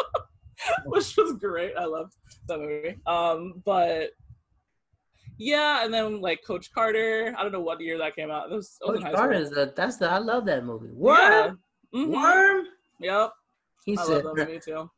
[0.84, 1.72] which was great.
[1.78, 2.12] I loved
[2.46, 2.98] that movie.
[3.06, 4.10] Um, but
[5.40, 7.34] yeah, and then like Coach Carter.
[7.36, 8.52] I don't know what year that came out.
[8.52, 10.90] It was, Coach Carter is the that's the I love that movie.
[10.92, 11.58] Worm,
[11.92, 11.98] yeah.
[11.98, 12.12] mm-hmm.
[12.12, 12.66] Worm.
[13.00, 13.32] Yep.
[13.86, 14.24] He I said,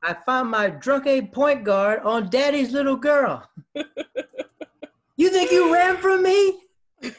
[0.03, 3.49] "I found my drunk a point guard on Daddy's little girl."
[5.17, 6.59] you think you ran from me?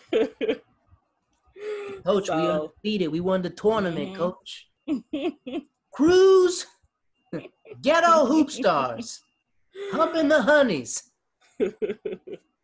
[2.05, 3.09] Coach, so, we undefeated.
[3.09, 5.01] We won the tournament, mm-hmm.
[5.15, 5.65] Coach.
[5.93, 6.65] Cruz,
[7.81, 9.21] ghetto hoop stars,
[9.93, 11.09] humping the honeys.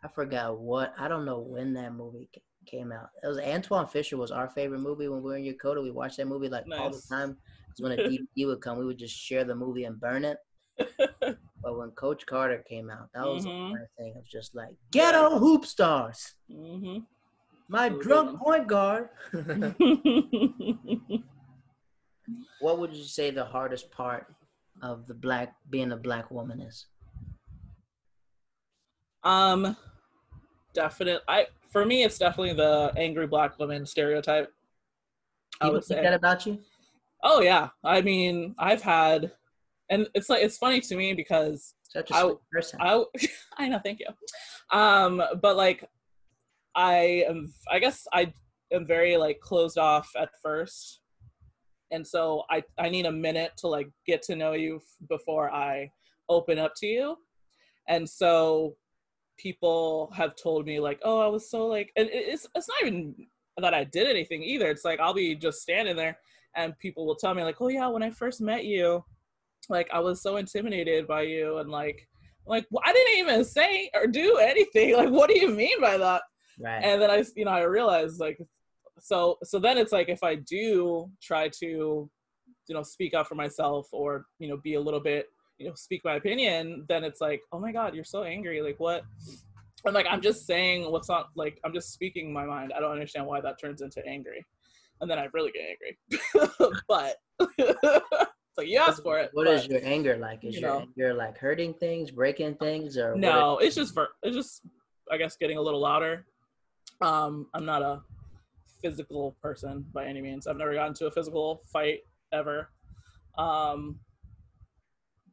[0.04, 0.94] I forgot what.
[0.98, 2.30] I don't know when that movie
[2.66, 3.10] came out.
[3.24, 5.84] It was Antwone Fisher was our favorite movie when we were in Yokota.
[5.84, 6.80] We watched that movie like nice.
[6.80, 7.38] all the time.
[7.68, 10.38] Because when a DVD would come, we would just share the movie and burn it.
[10.98, 13.74] but when Coach Carter came out, that was mm-hmm.
[13.74, 14.14] the thing.
[14.16, 16.36] It was just like ghetto hoop stars.
[16.52, 17.00] Mm-hmm.
[17.68, 19.10] My drunk point guard.
[22.62, 24.26] what would you say the hardest part
[24.82, 26.88] of the black being a black woman is?
[29.24, 29.76] Um,
[30.74, 31.22] definite.
[31.28, 34.52] I for me, it's definitely the angry black woman stereotype.
[35.62, 36.60] I would say that about you.
[37.24, 39.32] Oh yeah, I mean, I've had,
[39.90, 42.80] and it's like it's funny to me because such a I, person.
[42.82, 43.04] I,
[43.58, 44.78] I know, thank you.
[44.78, 45.84] Um, but like,
[46.76, 47.54] I am.
[47.70, 48.34] I guess I
[48.72, 51.02] am very like closed off at first,
[51.92, 54.80] and so I I need a minute to like get to know you
[55.10, 55.92] before I
[56.30, 57.18] open up to you,
[57.88, 58.76] and so
[59.40, 63.16] people have told me like, oh, I was so like, and it's it's not even
[63.58, 64.70] that I did anything either.
[64.70, 66.18] It's like I'll be just standing there,
[66.56, 69.04] and people will tell me like, oh yeah, when I first met you,
[69.70, 72.08] like I was so intimidated by you, and like,
[72.46, 74.96] like well, I didn't even say or do anything.
[74.98, 76.22] Like, what do you mean by that?
[76.60, 76.84] Right.
[76.84, 78.40] And then I, you know, I realized like,
[79.00, 83.36] so so then it's like if I do try to, you know, speak up for
[83.36, 85.28] myself or you know be a little bit
[85.60, 88.80] you know speak my opinion then it's like oh my god you're so angry like
[88.80, 89.04] what?
[89.86, 92.74] I'm like i'm just saying what's not like i'm just speaking my mind.
[92.76, 94.46] I don't understand why that turns into angry.
[95.02, 95.98] And then i really get angry.
[96.88, 97.16] But
[98.54, 100.44] so you asked for it What but, is your anger like?
[100.44, 104.10] Is you your know, anger like hurting things breaking things or no it's just for
[104.24, 104.62] it's just
[105.12, 106.26] i guess getting a little louder.
[107.02, 108.02] Um i'm not a
[108.82, 110.48] physical person by any means.
[110.48, 112.00] I've never gotten to a physical fight
[112.32, 112.70] ever.
[113.38, 114.00] Um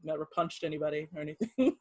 [0.06, 1.50] never punched anybody or anything.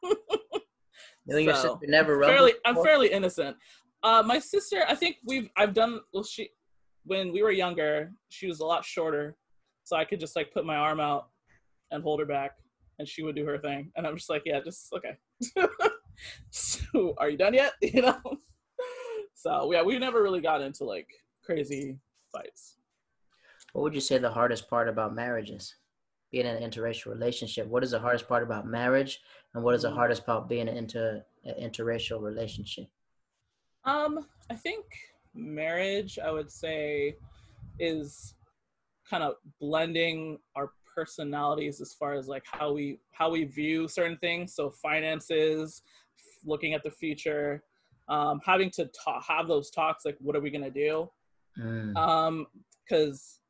[1.28, 3.56] so, your sister never fairly, I'm fairly innocent.
[4.02, 6.24] Uh, my sister, I think we've I've done well.
[6.24, 6.50] She
[7.04, 9.36] when we were younger, she was a lot shorter,
[9.84, 11.28] so I could just like put my arm out
[11.90, 12.52] and hold her back,
[12.98, 15.16] and she would do her thing, and I'm just like, yeah, just okay.
[16.50, 17.72] so, are you done yet?
[17.82, 18.20] You know.
[19.34, 21.08] so yeah, we never really got into like
[21.44, 21.98] crazy
[22.32, 22.76] fights.
[23.72, 25.74] What would you say the hardest part about marriage is?
[26.30, 27.66] Being in an interracial relationship?
[27.66, 29.20] What is the hardest part about marriage,
[29.54, 29.94] and what is the mm.
[29.94, 32.86] hardest part being an inter an interracial relationship?
[33.84, 34.84] Um, I think
[35.34, 37.16] marriage, I would say,
[37.78, 38.34] is
[39.08, 44.16] kind of blending our personalities as far as like how we how we view certain
[44.16, 45.82] things so finances
[46.44, 47.62] looking at the future
[48.08, 51.08] um, having to ta- have those talks like what are we going to do
[51.58, 51.96] Mm.
[51.96, 52.46] um
[52.84, 53.40] because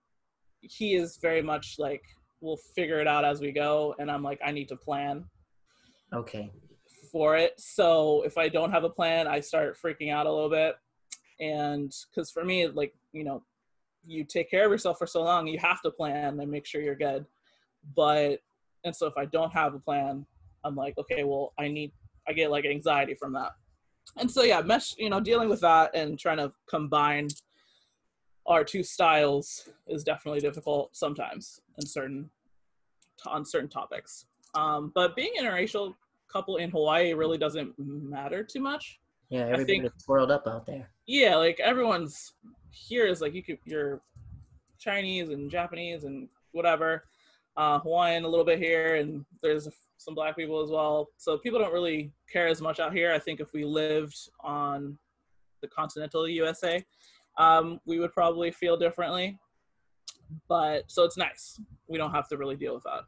[0.61, 2.05] he is very much like
[2.41, 3.95] we'll figure it out as we go.
[3.99, 5.25] And i'm like i need to plan
[6.13, 6.53] Okay.
[7.11, 7.55] for it.
[7.59, 10.77] So if i don't have a plan i start freaking out a little bit.
[11.41, 13.43] And because for me like you know
[14.07, 16.81] you take care of yourself for so long you have to plan and make sure
[16.81, 17.27] you're good.
[17.95, 18.41] But
[18.85, 20.25] and so if i don't have a plan
[20.65, 21.93] i'm like okay well i need
[22.29, 23.53] i get like anxiety from that.
[24.19, 27.29] And so yeah mesh you know dealing with that and trying to combine
[28.47, 32.31] our two styles is definitely difficult sometimes in certain
[33.27, 34.27] on certain topics.
[34.55, 35.95] Um, but being interracial
[36.31, 38.99] couple in hawaii really doesn't matter too much.
[39.31, 40.89] Yeah, everybody's swirled up out there.
[41.07, 42.35] yeah like everyone's
[42.71, 44.01] here is like you could you're
[44.79, 47.05] chinese and japanese and whatever
[47.57, 51.09] uh hawaiian a little bit here and there's some black people as well.
[51.17, 54.99] So people don't really care as much out here i think if we lived on
[55.63, 56.85] the continental usa
[57.39, 59.39] um we would probably feel differently
[60.49, 63.03] but so it's nice we don't have to really deal with that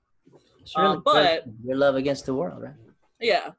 [0.77, 2.75] Um, but- your love against the world, right?
[3.21, 3.53] Yeah.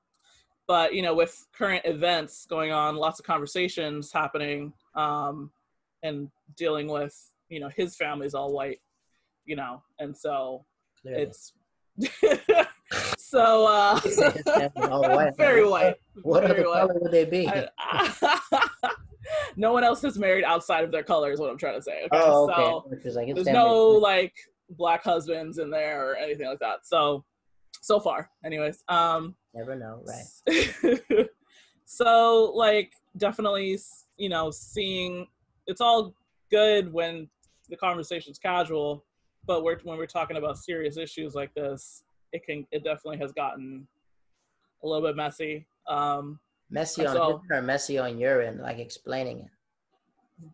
[0.68, 5.52] But, you know, with current events going on, lots of conversations happening, um,
[6.04, 7.16] and dealing with,
[7.50, 8.80] you know, his family's all white,
[9.46, 10.64] you know, and so
[11.02, 11.24] Clearly.
[11.24, 11.54] it's
[13.18, 14.00] so uh
[15.38, 15.96] very white.
[16.22, 16.80] What very other white.
[16.82, 17.48] color would they be?
[17.50, 17.68] I-
[19.60, 22.04] no one else is married outside of their color is what I'm trying to say.
[22.06, 22.10] Okay.
[22.14, 22.64] oh, okay.
[22.64, 24.34] So Which is like, there's no like
[24.70, 26.88] black husbands in there or anything like that.
[26.88, 27.26] So
[27.82, 28.84] so far, anyways.
[28.88, 31.28] Um Never know, right?
[31.86, 33.78] so like definitely
[34.16, 35.28] you know seeing
[35.68, 36.14] it's all
[36.50, 37.28] good when
[37.70, 39.04] the conversation's casual
[39.46, 43.32] but we're, when we're talking about serious issues like this it can it definitely has
[43.32, 43.88] gotten
[44.84, 48.78] a little bit messy um Messy on So- his or messy on your end, like
[48.80, 49.52] explaining it.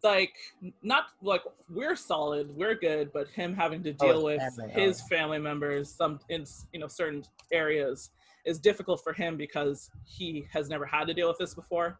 [0.04, 0.34] like
[0.82, 4.73] not like we're solid we're good but him having to Oh, deal his with family,
[4.75, 5.17] oh, his yeah.
[5.17, 8.10] family members some in you know certain areas
[8.45, 11.99] is difficult for him because he has never had to deal with this before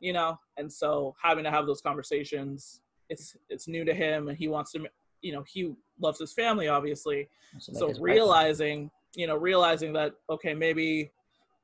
[0.00, 4.36] you know and so having to have those conversations it's it's new to him and
[4.36, 4.84] he wants to
[5.20, 7.28] you know he loves his family obviously
[7.60, 11.12] So, his wife- realizing you know realizing that okay maybe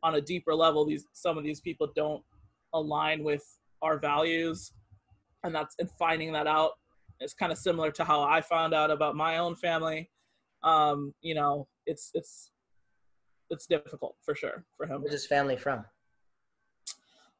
[0.02, 2.22] on a deeper level these some of these people don't
[2.74, 3.44] align with
[3.82, 4.72] our values
[5.44, 6.72] and that's and finding that out
[7.20, 10.10] is kind of similar to how i found out about my own family
[10.62, 12.50] um you know it's it's
[13.50, 15.84] it's difficult for sure for him Where's his family from?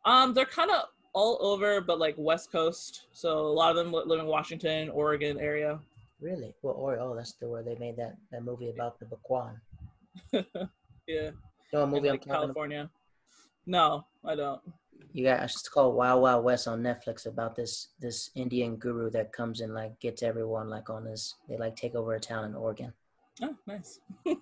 [0.05, 3.92] um they're kind of all over but like west coast so a lot of them
[3.92, 5.79] live in washington oregon area
[6.21, 6.53] Really?
[6.62, 9.61] Well, or oh, that's the where they made that that movie about the Bhagwan.
[11.07, 11.31] yeah
[11.72, 12.90] You know what in, movie like california
[13.66, 14.61] no i don't
[15.12, 19.33] You got it's called Wild Wild West on Netflix about this this Indian guru that
[19.33, 22.54] comes and like gets everyone like on this they like take over a town in
[22.54, 22.92] Oregon.
[23.42, 24.00] oh nice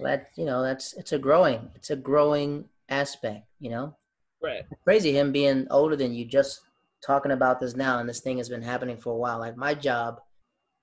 [0.00, 3.46] So that you know that's it's a growing it's a growing aspect.
[3.58, 3.96] You know,
[4.42, 6.60] right crazy him being older than you just
[7.04, 9.38] talking about this now and this thing has been happening for a while.
[9.38, 10.22] Like my job,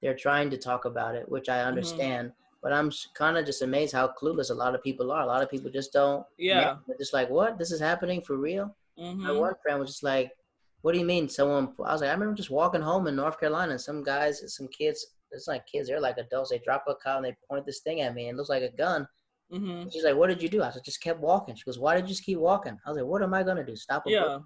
[0.02, 1.68] they're trying to talk about it, which I mm-hmm.
[1.68, 2.32] understand.
[2.68, 5.22] But I'm kind of just amazed how clueless a lot of people are.
[5.22, 6.26] A lot of people just don't.
[6.38, 6.76] Yeah.
[6.86, 7.58] They're just like, what?
[7.58, 8.76] This is happening for real?
[8.98, 9.40] My Mhm.
[9.40, 10.34] one friend was just like,
[10.82, 13.40] "What do you mean?" Someone, I was like, I remember just walking home in North
[13.40, 15.00] Carolina, and some guys, some kids,
[15.32, 16.50] it's like kids, they're like adults.
[16.50, 18.64] They drop a car and they point this thing at me, and it looks like
[18.64, 19.08] a gun.
[19.50, 19.90] Mhm.
[19.94, 22.02] She's like, "What did you do?" I said, "Just kept walking." She goes, "Why did
[22.04, 23.78] you just keep walking?" I was like, "What am I gonna do?
[23.78, 24.40] Stop?" A Yeah.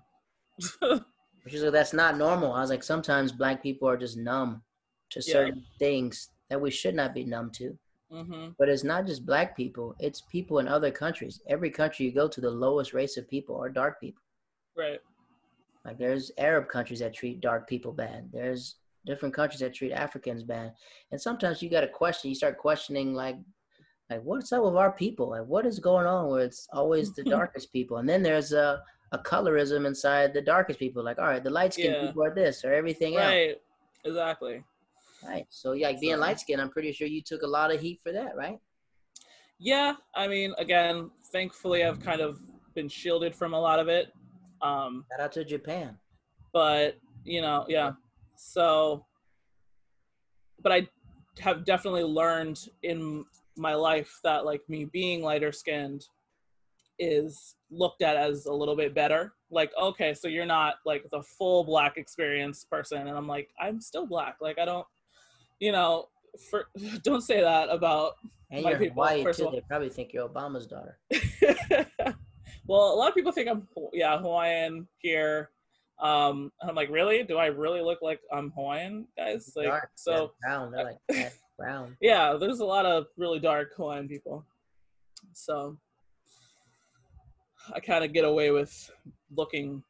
[1.47, 4.63] She's like, "That's not normal." I was like, "Sometimes black people are just numb
[5.10, 5.34] to Yeah.
[5.34, 7.79] certain things that we should not be numb to."
[8.12, 8.56] Mhm.
[8.58, 11.41] But it's not just black people; it's people in other countries.
[11.47, 14.21] Every country you go to, the lowest race of people are dark people.
[14.78, 15.00] Right.
[15.86, 18.29] Like there's Arab countries that treat dark people bad.
[18.31, 18.75] There's
[19.06, 20.73] different countries that treat Africans bad.
[21.12, 22.29] And sometimes you got to question.
[22.29, 23.38] You start questioning like,
[24.10, 25.29] like what's up with our people?
[25.31, 27.98] Like what is going on where it's always the darkest people?
[27.98, 28.83] And then there's a
[29.13, 31.04] a colorism inside the darkest people.
[31.04, 32.08] Like all right, the light skinned Yeah.
[32.08, 33.25] people are this or everything else.
[33.25, 33.62] Right.
[34.06, 34.63] Exactly.
[35.28, 35.46] Right.
[35.50, 37.80] So yeah, like being So- light skinned, I'm pretty sure you took a lot of
[37.82, 38.60] heat for that, right?
[39.60, 39.94] Yeah.
[40.15, 42.40] I mean, again, thankfully, I've kind of
[42.74, 44.12] been shielded from a lot of it.
[44.62, 45.98] Um, Shout out to Japan.
[46.54, 47.92] but you know, yeah.
[48.36, 49.06] So,
[50.62, 50.88] but I
[51.40, 53.26] have definitely learned in
[53.58, 56.06] my life that like me being lighter skinned
[57.00, 59.34] is looked at as a little bit better.
[59.52, 63.80] Like, okay, so you're not like the full black experience person, and I'm like, I'm
[63.82, 64.38] still black.
[64.42, 64.86] Like, I don't,
[65.62, 66.07] you know,
[66.49, 66.65] for
[67.03, 68.15] don't say that about
[68.49, 69.03] And my you're people.
[69.03, 69.49] Hawaii too.
[69.53, 70.99] They probably think you're Obama's daughter.
[72.67, 75.51] well, a lot of people think I'm yeah Hawaiian here.
[75.99, 77.23] Um, and I'm like, really?
[77.23, 79.53] Do I really look like I'm Hawaiian, guys?
[79.55, 80.71] Like, Dark, so brown.
[80.71, 81.95] They're like brown.
[82.01, 84.43] yeah, there's a lot of really dark Hawaiian people.
[85.33, 85.77] So
[87.71, 88.89] I kind of get away with
[89.37, 89.83] looking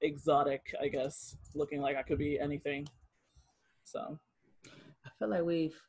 [0.00, 2.88] exotic, I guess, looking like I could be anything.
[3.84, 4.18] So
[5.18, 5.80] feel like we've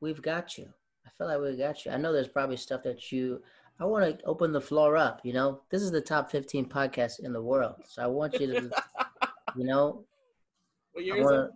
[0.00, 0.68] we've got you.
[1.06, 1.92] I feel like we got you.
[1.92, 3.42] I know there's probably stuff that you.
[3.78, 5.20] I want to open the floor up.
[5.22, 8.46] You know, this is the top 15 podcast in the world, so I want you
[8.46, 8.70] to,
[9.54, 10.04] you know,
[10.92, 11.50] what I year want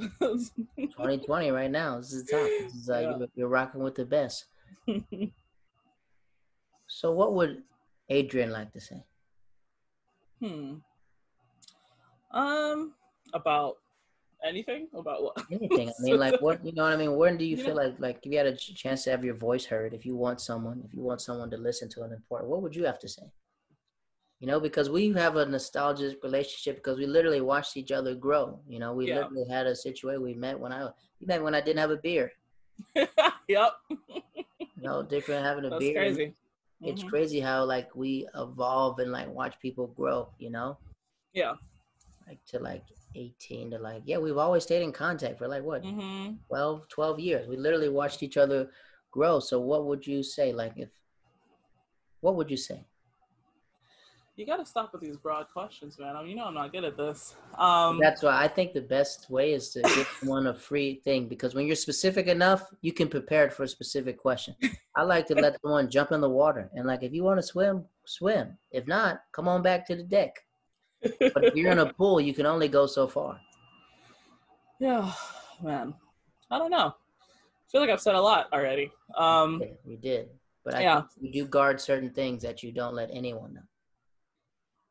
[0.00, 0.10] it?
[0.20, 1.98] 2020 right now.
[1.98, 2.46] This is the top.
[2.46, 3.18] This is, uh, Yeah.
[3.18, 4.46] you're, you're rocking with the best.
[6.86, 7.62] So, what would
[8.10, 9.04] Adrienne like to say?
[10.40, 10.74] hmm.
[12.30, 12.94] Um,
[13.32, 13.76] about
[14.44, 14.88] anything?
[14.94, 15.36] About what?
[15.50, 15.88] Anything.
[15.88, 17.16] I mean, like, what you know what I mean?
[17.16, 17.64] When do you Yeah.
[17.64, 20.16] feel like, like, if you had a chance to have your voice heard, if you
[20.16, 22.98] want someone, if you want someone to listen to an important, what would you have
[23.00, 23.22] to say?
[24.40, 28.60] You know, because we have a nostalgic relationship because we literally watched each other grow.
[28.68, 29.20] You know, we Yeah.
[29.20, 30.22] literally had a situation.
[30.22, 30.90] We met when I
[31.20, 32.32] we met when I didn't have a beer.
[33.48, 33.72] yep.
[34.76, 36.34] no different having a That's and crazy.
[36.82, 37.08] It's Mhm.
[37.08, 40.28] crazy how like we evolve and like watch people grow.
[40.38, 40.76] You know,
[41.32, 41.54] Yeah.
[42.26, 42.84] like to like
[43.14, 47.20] 18 to like yeah, we've always stayed in contact for like what hmm 12, 12
[47.20, 47.48] years.
[47.48, 48.70] We literally watched each other
[49.10, 49.40] grow.
[49.40, 50.52] So what would you say?
[50.52, 50.90] Like if
[52.20, 52.84] what would you say?
[54.36, 56.16] You got to stop with these broad questions, man.
[56.16, 57.36] I mean, you know I'm not good at this.
[57.56, 61.28] Um, That's why I think the best way is to give one a free thing
[61.28, 64.56] because when you're specific enough, you can prepare it for a specific question.
[64.96, 67.46] I like to let someone jump in the water and like if you want to
[67.46, 68.58] swim, swim.
[68.72, 70.34] If not, come on back to the deck.
[71.34, 73.40] But if you're in a pool, you can only go so far.
[74.80, 75.12] yeah,
[75.62, 75.94] man.
[76.50, 76.94] I don't know.
[76.94, 78.90] I feel like I've said a lot already.
[79.16, 80.28] Um, Yeah, you did.
[80.64, 81.00] But I Yeah.
[81.02, 83.62] think you do guard certain things that you don't let anyone know.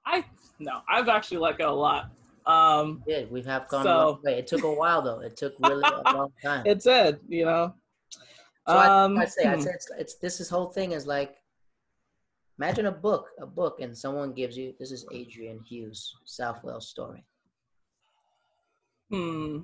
[0.05, 0.25] I
[0.59, 2.11] no, I've actually let go a lot.
[2.45, 4.37] Um, Yeah, we have gone a So- long way.
[4.39, 5.19] It took a while though.
[5.21, 6.65] It took really a long time.
[6.65, 7.73] it said, you know.
[8.67, 11.37] So I, um, I say, I say, it's, it's this is whole thing is like,
[12.57, 17.25] imagine a book, a book, and someone gives you this is Adrienne Hughes Southwell story.
[19.09, 19.59] Hmm.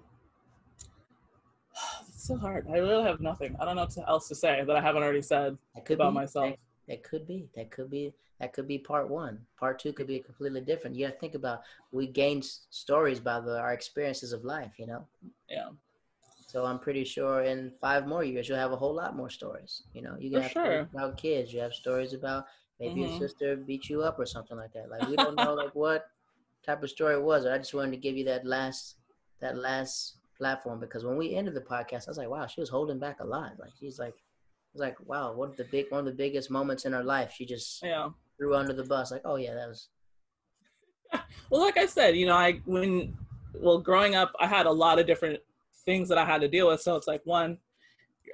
[2.09, 2.67] It's so hard.
[2.69, 3.55] I really have nothing.
[3.59, 6.49] I don't know what else to say that I haven't already said about be myself.
[6.49, 7.47] That, that could be.
[7.55, 8.13] That could be.
[8.39, 9.39] That could be part one.
[9.57, 10.95] Part two could be completely different.
[10.95, 11.61] You got to think about
[11.91, 14.73] we gain stories by the our experiences of life.
[14.77, 15.07] You know.
[15.49, 15.69] Yeah.
[16.47, 19.83] So I'm pretty sure in five more years you'll have a whole lot more stories.
[19.93, 21.53] You know, you have stories about kids.
[21.53, 22.45] You have stories about
[22.80, 23.09] maybe Mhm.
[23.09, 24.89] your sister beat you up or something like that.
[24.89, 26.09] Like we don't know like what
[26.65, 27.45] type of story it was.
[27.45, 28.95] I just wanted to give you that last
[29.39, 32.69] that last platform because when we ended the podcast, I was like, wow, she was
[32.69, 33.53] holding back a lot.
[33.59, 36.86] Like she's like, I was like, wow, what the big one of the biggest moments
[36.86, 37.34] in her life.
[37.36, 38.09] She just Yeah.
[38.38, 39.11] threw under the bus.
[39.11, 39.89] Like, oh yeah, that was
[41.49, 43.17] Well, like I said, you know, I when
[43.53, 45.39] well growing up, I had a lot of different
[45.86, 46.82] things that I had to deal with.
[46.82, 47.57] So it's like one,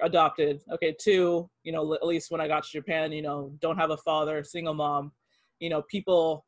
[0.02, 0.62] adopted.
[0.72, 3.90] Okay, two, you know, at least when I got to Japan, you know, don't have
[3.90, 5.12] a father, single mom.
[5.60, 6.44] You know, people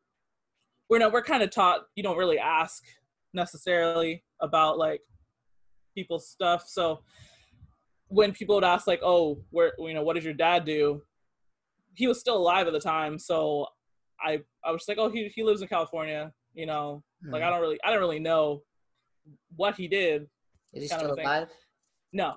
[0.88, 2.82] we're not we're kind of taught you don't really ask
[3.34, 5.00] necessarily about like
[5.94, 6.64] people's stuff.
[6.66, 7.00] So
[8.08, 11.02] when people would ask like, "Oh, where you know, what does your dad do?"
[11.94, 13.66] He was still alive at the time, so
[14.20, 17.32] I I was just like, "Oh, he he lives in California." You know, hmm.
[17.32, 18.62] like I don't really I don't really know
[19.56, 20.26] what he did.
[20.72, 21.48] is he still alive?
[22.12, 22.36] No,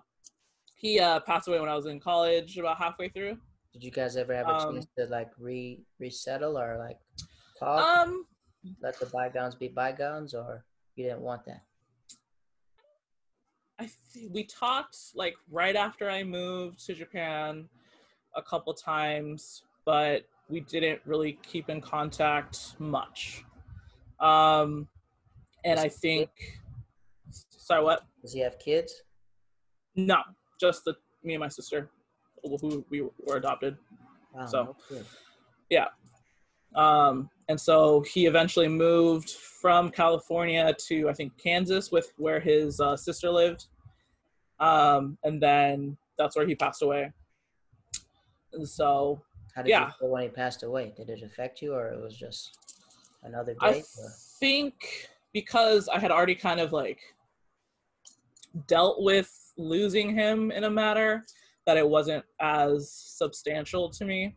[0.81, 3.37] he uh, passed away when I was in college, about halfway through.
[3.71, 6.99] Did you guys ever have a Um, chance to like re resettle or like
[7.57, 7.99] talk?
[7.99, 8.25] Um,
[8.81, 10.65] let the bygones be bygones, or
[10.95, 11.61] you didn't want that?
[13.79, 17.69] I th- we talked like right after I moved to Japan
[18.35, 23.45] a couple times, but we didn't really keep in contact much.
[24.19, 24.87] Um,
[25.63, 26.29] and I think,
[27.29, 28.03] sorry, what?
[28.21, 29.03] Does he have kids?
[29.95, 30.21] No,
[30.61, 30.93] just the
[31.23, 31.89] me and my sister,
[32.43, 33.77] who we were adopted.
[34.33, 35.05] Wow, So- kid.
[36.73, 42.79] Um, and so he eventually moved from California to I think Kansas with where his
[42.79, 43.65] uh, sister lived.
[44.59, 47.11] Um, and then that's where he passed away.
[48.53, 49.21] And so
[49.53, 49.87] how did yeah.
[49.87, 50.93] you feel when he passed away?
[50.95, 52.57] Did it affect you, or it was just
[53.23, 53.79] another I day?
[53.79, 54.09] or-
[54.39, 56.99] think because I had already kind of like
[58.67, 61.25] dealt with losing him in a matter
[61.65, 64.35] that it wasn't as substantial to me.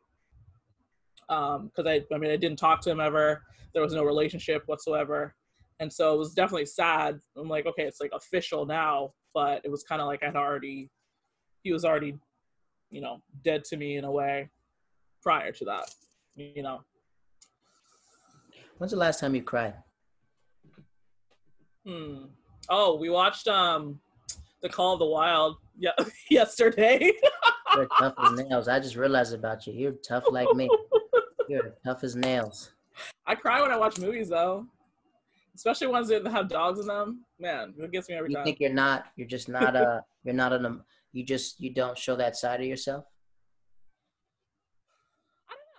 [1.29, 3.43] Um, because I, I mean, I didn't talk to him ever.
[3.73, 5.35] There was no relationship whatsoever,
[5.81, 7.19] and so it was definitely sad.
[7.37, 10.91] I'm like, okay, it's like official now, but it was kind of like I'd already,
[11.62, 12.17] he was already,
[12.91, 14.51] you know, dead to me in a way
[15.23, 15.91] prior to that,
[16.37, 16.83] you know.
[18.79, 19.75] When's the last time you cried?
[21.87, 22.27] Hmm.
[22.69, 24.01] Oh, we watched um,
[24.65, 25.59] the Call of the Wild.
[25.79, 25.91] Yeah,
[26.31, 27.12] yesterday.
[27.77, 28.67] You're tough as nails.
[28.67, 29.75] I just realized about you.
[29.75, 30.69] You're tough like me.
[31.49, 32.73] You're tough as nails.
[33.27, 34.67] I cry when I watch movies though,
[35.55, 37.25] especially ones that have dogs in them.
[37.39, 38.47] Man, it gets me every You time.
[38.47, 39.07] You think you're not?
[39.17, 40.05] You're just not uh, a.
[40.25, 40.65] You're not an.
[40.65, 43.05] Um, you just you don't show that side of yourself.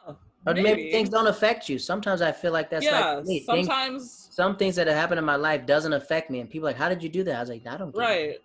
[0.07, 0.15] Oh,
[0.45, 0.91] Or maybe.
[0.91, 1.79] things don't affect you.
[1.79, 3.39] Sometimes I feel like that's yeah, like me.
[3.39, 6.67] Things- sometimes some things that have happened in my life doesn't affect me, and people
[6.67, 8.01] are like, "How did you do that?" I was like, "I don't." Care.
[8.07, 8.37] right.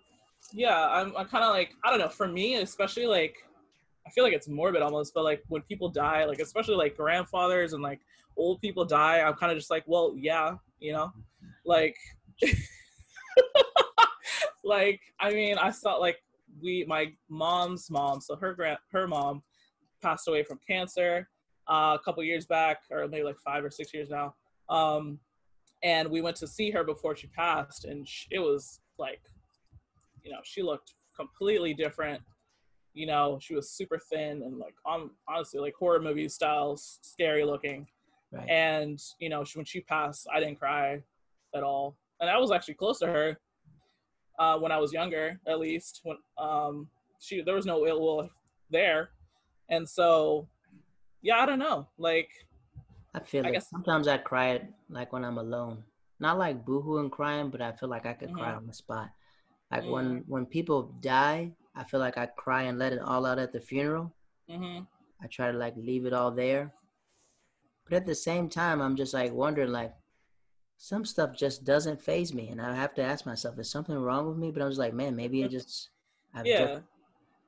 [0.52, 1.16] Yeah, I'm.
[1.16, 2.08] I'm kind of like I don't know.
[2.08, 3.36] For me, especially like,
[4.06, 7.72] I feel like it's morbid almost, but like when people die, like especially like grandfathers
[7.72, 8.00] and like
[8.36, 11.12] old people die, I'm kind of just like, well, yeah, you know,
[11.64, 11.96] like,
[14.64, 16.18] like I mean, I saw like
[16.62, 19.42] we my mom's mom, so her grand her mom
[20.02, 21.28] passed away from cancer
[21.68, 24.34] uh, a couple years back, or maybe like five or six years now.
[24.68, 25.18] Um,
[25.82, 29.22] and we went to see her before she passed, and sh- it was like,
[30.24, 32.22] you know, she looked completely different.
[32.94, 37.44] You know, she was super thin and like, on honestly, like horror movie style, scary
[37.44, 37.86] looking.
[38.32, 38.48] Right.
[38.48, 41.02] And you know, she, when she passed, I didn't cry
[41.54, 43.38] at all, and I was actually close to her
[44.38, 46.00] uh, when I was younger, at least.
[46.04, 46.88] When um,
[47.20, 48.30] she there was no ill will
[48.70, 49.10] there,
[49.68, 50.48] and so
[51.22, 52.28] yeah, I don't know, like
[53.14, 55.82] I feel I guess- Sometimes I cry it like when I'm alone.
[56.20, 58.56] Not like boohooing crying, but I feel like I could cry Mhm.
[58.58, 59.10] on the spot.
[59.70, 59.90] Like Mm.
[59.90, 63.52] when when people die, I feel like I cry and let it all out at
[63.52, 64.12] the funeral.
[64.48, 64.80] hmm
[65.22, 66.72] I try to like leave it all there.
[67.84, 69.92] But at the same time, I'm just like wondering like
[70.78, 74.26] some stuff just doesn't phase me, and I have to ask myself, is something wrong
[74.26, 74.50] with me?
[74.50, 75.90] But I was like, man, maybe it just
[76.34, 76.78] I've just- yeah.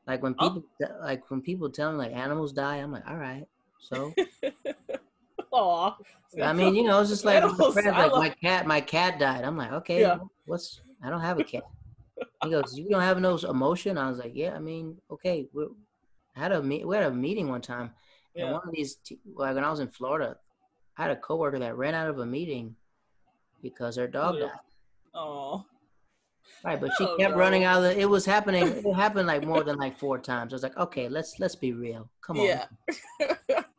[0.07, 0.63] like when people
[1.01, 3.47] like when people tell me like animals die, I'm like, all right,
[3.81, 4.13] so.
[5.53, 5.97] Aw.
[6.43, 9.19] I mean, you know, it's just like my Animals, friends, like my cat, my cat
[9.19, 9.45] died.
[9.45, 10.19] I'm like, okay, Yeah.
[10.47, 10.81] what's?
[11.03, 11.65] I don't have a cat.
[12.43, 13.99] He goes, you don't have no emotion.
[13.99, 14.55] I was like, yeah.
[14.55, 15.47] I mean, okay.
[15.53, 15.67] We
[16.35, 16.87] had a meet.
[16.87, 17.91] We had a meeting one time,
[18.37, 18.53] and yeah.
[18.53, 20.37] one of these, t- like when I was in Florida,
[20.97, 22.77] I had a coworker that ran out of a meeting
[23.63, 24.47] because her dog Yeah.
[24.47, 24.51] died.
[25.15, 25.65] Oh.
[26.65, 27.39] Right, but she Oh, kept no.
[27.39, 28.01] running out of the.
[28.01, 28.67] It was happening.
[28.67, 30.53] It happened like more than like four times.
[30.53, 32.09] I was like, okay, let's let's be real.
[32.21, 32.65] Come on, Yeah.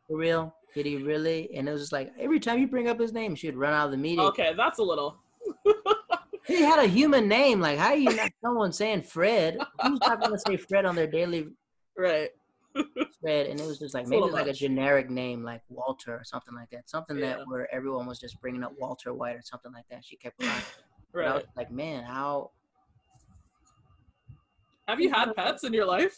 [0.07, 0.55] for real.
[0.73, 1.49] Did he really?
[1.55, 3.85] And it was just like every time you bring up his name, she'd run out
[3.85, 4.21] of the meeting.
[4.21, 5.17] okay, that's a little.
[6.45, 7.59] He had a human name.
[7.61, 9.57] Like, how are you not someone saying Fred?
[9.81, 11.47] Who's not gonna say Fred on their daily
[11.97, 12.29] Right.
[13.21, 13.47] Fred?
[13.47, 16.23] And it was just like It's maybe little like a generic name, like Walter or
[16.23, 16.89] something like that.
[16.89, 17.37] Something Yeah.
[17.37, 20.03] that where everyone was just bringing up Walter White or something like that.
[20.03, 20.63] She kept crying.
[21.13, 21.45] Right.
[21.55, 22.49] like, man, how?
[24.87, 26.17] Have you had pets in your life?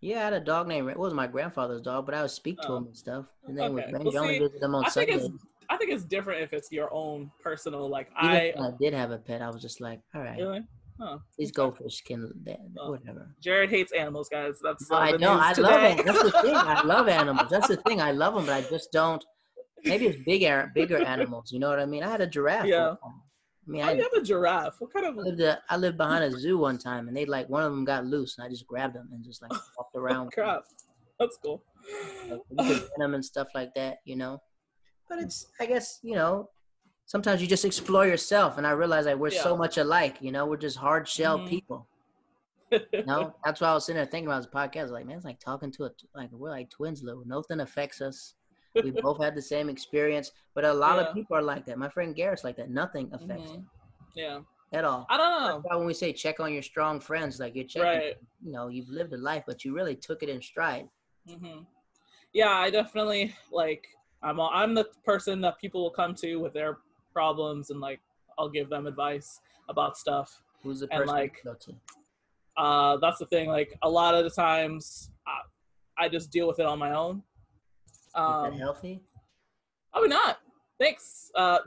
[0.00, 0.90] Yeah, I had a dog named.
[0.90, 2.76] It was my grandfather's dog, but I would speak to Oh.
[2.78, 3.26] him and stuff.
[3.46, 3.92] His name was Okay.
[3.92, 4.02] Ben.
[4.04, 5.30] Well, You only see, visit him on I think Sundays.
[5.72, 7.88] I think it's different if it's your own personal.
[7.88, 10.62] Like Even I I did have a pet, I was just like, all right, really.
[11.00, 11.18] Huh.
[11.38, 12.30] these goldfish can,
[12.78, 12.90] Oh.
[12.90, 13.34] whatever.
[13.42, 14.60] Jared hates animals, guys.
[14.62, 15.94] That's No, uh, I news I love today.
[15.96, 16.06] them.
[16.06, 16.54] That's the thing.
[16.54, 17.48] I love animals.
[17.50, 18.00] That's the thing.
[18.00, 19.24] I love them, but I just don't.
[19.84, 21.50] Maybe it's big, ar- bigger animals.
[21.50, 22.04] You know what I mean?
[22.04, 22.66] I had a giraffe.
[22.66, 22.94] Yeah.
[23.02, 24.76] I mean, Oh, I, you have a giraffe.
[24.80, 25.18] What kind of?
[25.18, 25.40] I lived.
[25.40, 28.04] A, I lived behind a zoo one time, and they like one of them got
[28.04, 30.26] loose, and I just grabbed them and just like walked around.
[30.26, 30.44] with them.
[30.44, 30.62] crap.
[31.18, 31.62] That's cool.
[32.28, 34.40] Like, you could pet them and stuff like that, you know.
[35.12, 36.48] But it's, I guess, you know,
[37.04, 40.16] sometimes you just explore yourself, and I realize like we're so much alike.
[40.22, 41.48] You know, we're just hard shell Mhm.
[41.50, 41.86] people.
[42.70, 44.88] You know, that's why I was sitting there thinking about this podcast.
[44.90, 47.26] Like, man, it's like talking to a like we're like twins, little.
[47.26, 48.36] Nothing affects us.
[48.74, 51.08] We both had the same experience, but a lot Yeah.
[51.08, 51.76] of people are like that.
[51.76, 52.70] My friend Garrett's like that.
[52.70, 53.54] Nothing affects Mhm.
[53.56, 53.70] him
[54.14, 54.40] Yeah.
[54.72, 55.04] at all.
[55.10, 55.76] I don't know.
[55.76, 58.16] When we say check on your strong friends, like you're checking, Right.
[58.42, 60.88] you know, you've lived a life, but you really took it in stride.
[61.28, 61.64] Mm-hmm.
[62.32, 63.86] Yeah, I definitely like.
[64.22, 66.78] I'm a, I'm the person that people will come to with their
[67.12, 68.00] problems, and like
[68.38, 70.42] I'll give them advice about stuff.
[70.62, 72.62] Who's the And, person like, you go to?
[72.62, 73.48] Uh, that's the thing.
[73.48, 77.22] Like a lot of the times, I, I just deal with it on my own.
[78.14, 79.00] Um, healthy?
[79.92, 80.38] Probably not.
[80.78, 81.30] Thanks.
[81.34, 81.58] Uh,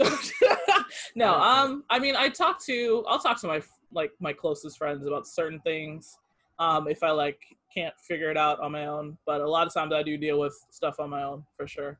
[1.16, 1.34] no.
[1.34, 1.84] Um.
[1.90, 3.04] I mean, I talk to.
[3.08, 6.18] I'll talk to my like my closest friends about certain things.
[6.60, 6.88] Um.
[6.88, 7.40] If I like
[7.74, 10.40] can't figure it out on my own, but a lot of times I do deal
[10.40, 12.00] with stuff on my own for sure.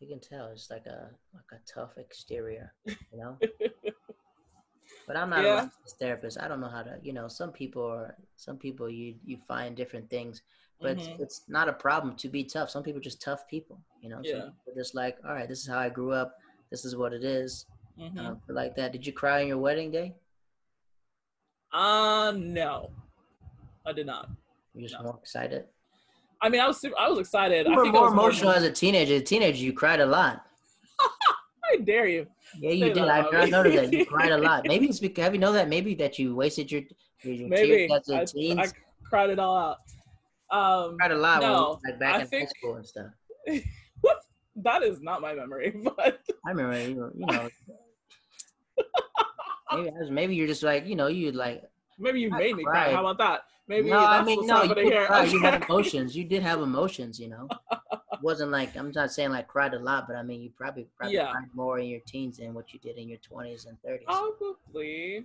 [0.00, 3.38] You can tell it's like a like a tough exterior, you know.
[5.06, 5.52] But I'm not Yeah.
[5.52, 6.40] a licensed therapist.
[6.40, 9.76] I don't know how to, you know, some people are some people you you find
[9.76, 10.42] different things.
[10.82, 11.20] but Mhm.
[11.20, 12.68] it's not a problem to be tough.
[12.70, 14.20] Some people are just tough people, you know.
[14.22, 14.50] Yeah.
[14.66, 16.36] So just like, all right, this is how I grew up.
[16.70, 17.66] This is what it is.
[17.98, 18.18] Mhm.
[18.18, 18.92] Uh, like that.
[18.92, 20.14] Did you cry on your wedding day?
[21.72, 22.90] Uh, no,
[23.86, 24.28] I did not.
[24.74, 25.04] You just No.
[25.04, 25.68] more excited.
[26.42, 27.66] I mean, I was super, I was excited.
[27.66, 29.14] You I were think I more was more emotional as a teenager.
[29.14, 30.44] As a teenager, you cried a lot.
[31.72, 32.26] I dare you.
[32.60, 33.04] Yeah, you Say did.
[33.04, 34.64] I, I noticed that you cried a lot.
[34.68, 36.82] Maybe it's because have you know that maybe that you wasted your
[37.22, 38.58] your Maybe tears as a I, teens.
[38.60, 38.66] I
[39.08, 39.78] cried it all out.
[40.50, 42.86] Um, cried a lot when no, were, like back I in high think- school and
[42.86, 43.10] stuff.
[44.02, 44.18] what?
[44.56, 47.48] That is not my memory, but I remember you, were- you know.
[49.74, 51.62] maybe, was- maybe you're just like you know you like
[51.98, 52.92] maybe you I made me cry.
[52.92, 53.40] How about that?
[53.68, 54.74] Maybe no, I mean no, you.
[55.30, 56.16] You had emotions.
[56.16, 57.18] You did have emotions.
[57.18, 60.40] You know, it wasn't like I'm not saying like cried a lot, but I mean
[60.40, 61.32] you probably probably Yeah.
[61.32, 64.04] cried more in your teens than what you did in your 20s and 30s.
[64.04, 65.24] Probably.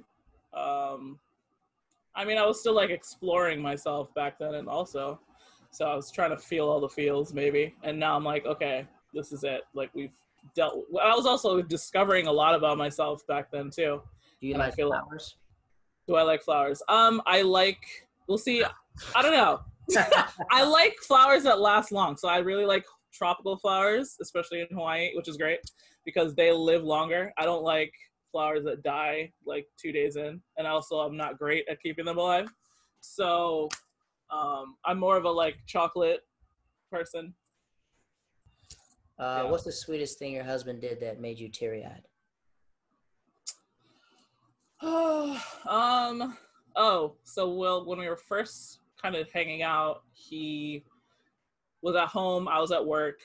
[0.54, 1.20] Um,
[2.16, 5.20] I mean, I was still like exploring myself back then, and also,
[5.70, 7.74] so I was trying to feel all the feels, maybe.
[7.84, 9.62] And now I'm like, okay, this is it.
[9.74, 10.12] Like we've
[10.56, 10.84] dealt.
[11.02, 14.02] I was also discovering a lot about myself back then too.
[14.42, 15.36] Do you and like feel like- flowers?
[16.08, 16.82] Do I like flowers?
[16.90, 18.08] Um, I like.
[18.32, 18.64] We'll see.
[19.14, 19.60] I don't know.
[20.50, 22.16] I like flowers that last long.
[22.16, 25.60] So I really like tropical flowers, especially in Hawaii, which is great
[26.06, 27.34] because they live longer.
[27.38, 27.92] I don't like
[28.32, 32.18] flowers that die like two days in, and also I'm not great at keeping them
[32.18, 32.48] alive.
[33.02, 33.68] So
[34.30, 36.22] um, I'm more of a like chocolate
[36.90, 37.34] person.
[39.20, 39.52] Uh, Yeah.
[39.52, 42.04] What's the sweetest thing your husband did that made you teary eyed?
[44.82, 46.38] Oh, um.
[46.76, 50.84] Oh, so well, when we were first kind of hanging out, he
[51.82, 52.48] was at home.
[52.48, 53.20] I was at work,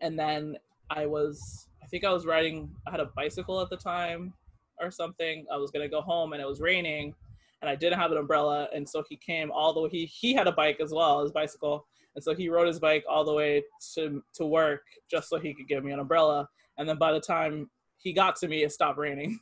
[0.00, 0.56] and then
[0.90, 1.68] I was.
[1.82, 2.70] I think I was riding.
[2.86, 4.32] I had a bicycle at the time,
[4.80, 5.46] or something.
[5.52, 7.14] I was gonna go home, and it was raining,
[7.62, 9.88] and I didn't have an umbrella, and so he came all the way.
[9.90, 13.04] He he had a bike as well, his bicycle, and so he rode his bike
[13.08, 13.62] all the way
[13.94, 16.48] to to work just so he could give me an umbrella.
[16.76, 19.40] And then by the time he got to me, it stopped raining.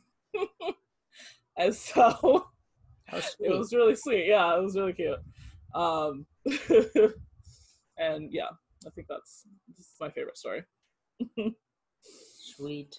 [1.57, 2.47] and so
[3.39, 4.27] it was really sweet.
[4.27, 5.19] Yeah, it was really cute.
[5.73, 6.25] Um,
[7.97, 8.49] and yeah,
[8.85, 10.63] I think that's this is my favorite story.
[12.01, 12.97] sweet,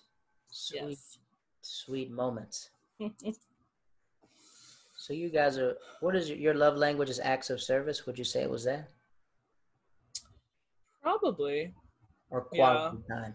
[0.50, 1.18] sweet, Yes.
[1.62, 2.70] sweet moments.
[4.96, 5.76] So you guys are.
[6.00, 7.08] What is your, your love language?
[7.10, 8.06] Is acts of service?
[8.06, 8.88] Would you say it was that
[11.02, 11.72] Probably.
[12.30, 13.34] or quality time?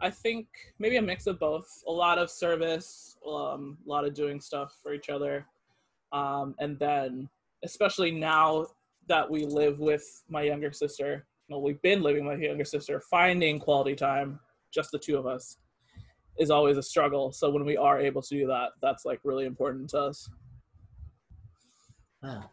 [0.00, 0.46] I think
[0.78, 1.68] maybe a mix of both.
[1.86, 5.44] A lot of service, um, a lot of doing stuff for each other,
[6.12, 7.28] um, and then
[7.64, 8.66] especially now
[9.08, 11.26] that we live with my younger sister.
[11.48, 13.02] Well, we've been living with my younger sister.
[13.10, 14.38] Finding quality time,
[14.72, 15.58] just the two of us,
[16.38, 17.32] is always a struggle.
[17.32, 20.28] So when we are able to do that, that's like really important to us.
[22.22, 22.50] Wow,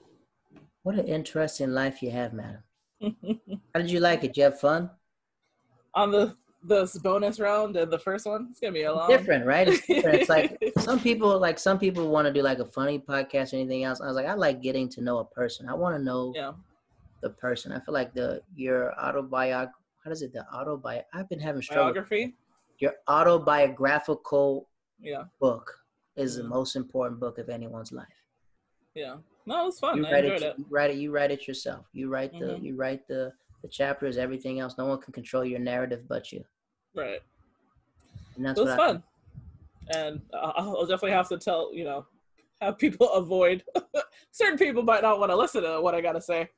[0.84, 2.64] what an interesting life you have, madam.
[3.02, 4.28] How did you like it?
[4.28, 4.90] Did you have fun?
[5.94, 6.36] On the
[6.68, 9.08] this bonus round and the first one, it's gonna be a long.
[9.10, 9.68] different, right?
[9.68, 10.20] It's different.
[10.22, 13.58] It's like some people like some people want to do like a funny podcast or
[13.58, 14.02] anything else.
[14.02, 15.68] I was like, I like getting to know a person.
[15.70, 16.52] I want to know yeah,
[17.22, 17.72] the person.
[17.72, 21.86] I feel like the your autobiography how does it the autobiography i've been having struggle.
[21.86, 22.36] biography.
[22.80, 24.68] Your autobiographical
[25.00, 25.72] Yeah, book
[26.16, 26.50] is the Mhm.
[26.50, 28.08] most important book of anyone's life.
[28.96, 29.18] yeah.
[29.46, 29.98] No, it was fun.
[29.98, 30.56] You I write it, it.
[30.58, 30.98] you write it.
[30.98, 31.86] You write it yourself.
[31.94, 32.64] You write the Mhm.
[32.64, 33.32] you write the
[33.64, 34.18] the chapters.
[34.18, 36.44] Everything else, no one can control your narrative but you.
[36.98, 37.22] Right.
[38.36, 39.04] And that's it was fun
[39.96, 42.06] and uh, i'll definitely have to tell you know
[42.60, 43.64] have people avoid
[44.32, 46.50] certain people might not want to listen to what i gotta say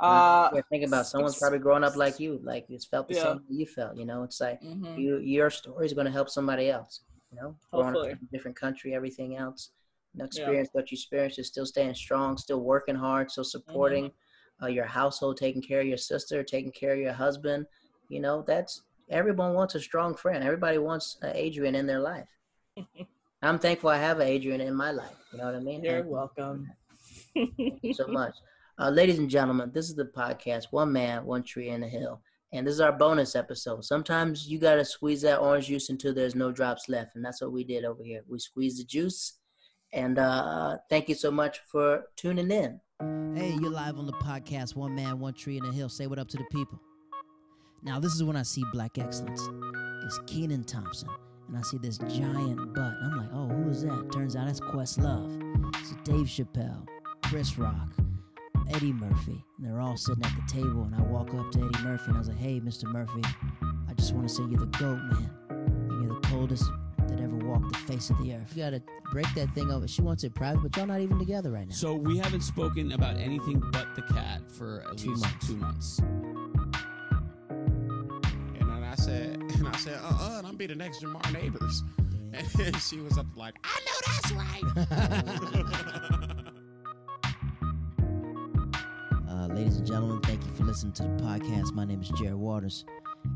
[0.00, 3.22] uh think about someone's probably growing up like you, like it's felt the Yeah.
[3.22, 3.96] same way you felt.
[3.96, 4.98] You know, it's like mhm.
[4.98, 7.02] you your story is going to help somebody else.
[7.30, 9.70] You know, growing up in a different country, everything else.
[10.12, 10.26] You know, Yeah.
[10.26, 14.64] experience what you experienced is still staying strong, still working hard, still supporting Mm-hmm.
[14.64, 17.66] uh, your household, taking care of your sister, taking care of your husband.
[18.08, 20.42] You know, that's everyone wants a strong friend.
[20.44, 22.26] Everybody wants an Adrienne in their life.
[23.42, 25.16] I'm thankful I have an Adrienne in my life.
[25.32, 25.84] You know what I mean?
[25.84, 26.68] you're And- welcome
[27.34, 28.34] Thank you so much.
[28.78, 32.20] Uh, ladies and gentlemen, this is the podcast, One Man, One Tree in the Hill.
[32.52, 33.84] And this is our bonus episode.
[33.84, 37.16] Sometimes you got to squeeze that orange juice until there's no drops left.
[37.16, 38.22] And that's what we did over here.
[38.28, 39.38] We squeezed the juice.
[39.92, 42.80] And uh, thank you so much for tuning in.
[43.36, 45.88] Hey, you're live on the podcast, One Man, One Tree in the Hill.
[45.88, 46.80] Say what up to the people.
[47.84, 49.42] Now, this is when I see black excellence.
[50.04, 51.08] It's Kenan Thompson,
[51.48, 52.94] and I see this giant butt.
[53.02, 54.10] I'm like, oh, who is that?
[54.12, 55.74] Turns out it's Questlove.
[55.80, 56.86] It's Dave Chappelle,
[57.24, 57.88] Chris Rock,
[58.72, 59.44] Eddie Murphy.
[59.58, 62.16] And they're all sitting at the table, and I walk up to Eddie Murphy, and
[62.16, 62.84] I was like, hey, Mr.
[62.84, 63.20] Murphy,
[63.88, 65.30] I just want to say you're the GOAT, man.
[65.50, 66.64] And you're the coldest
[67.08, 68.50] that ever walked the face of the earth.
[68.56, 68.82] You gotta
[69.12, 69.86] break that thing over.
[69.86, 71.74] She wants it private, but y'all not even together right now.
[71.74, 75.46] So we haven't spoken about anything but the cat for at Two least months.
[75.46, 76.00] two months.
[79.66, 81.82] And I said, uh, uh, I'm be the next Jamar Neighbors.
[82.58, 84.64] And she was up like, I know that's right.
[89.28, 91.72] Uh, ladies and gentlemen, thank you for listening to the podcast.
[91.74, 92.84] My name is Jared Waters,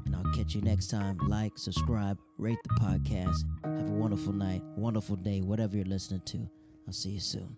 [0.07, 1.19] and I'll catch you next time.
[1.29, 3.45] Like, subscribe, rate the podcast.
[3.65, 6.49] Have a wonderful night, wonderful day, whatever you're listening to.
[6.87, 7.57] I'll see you soon.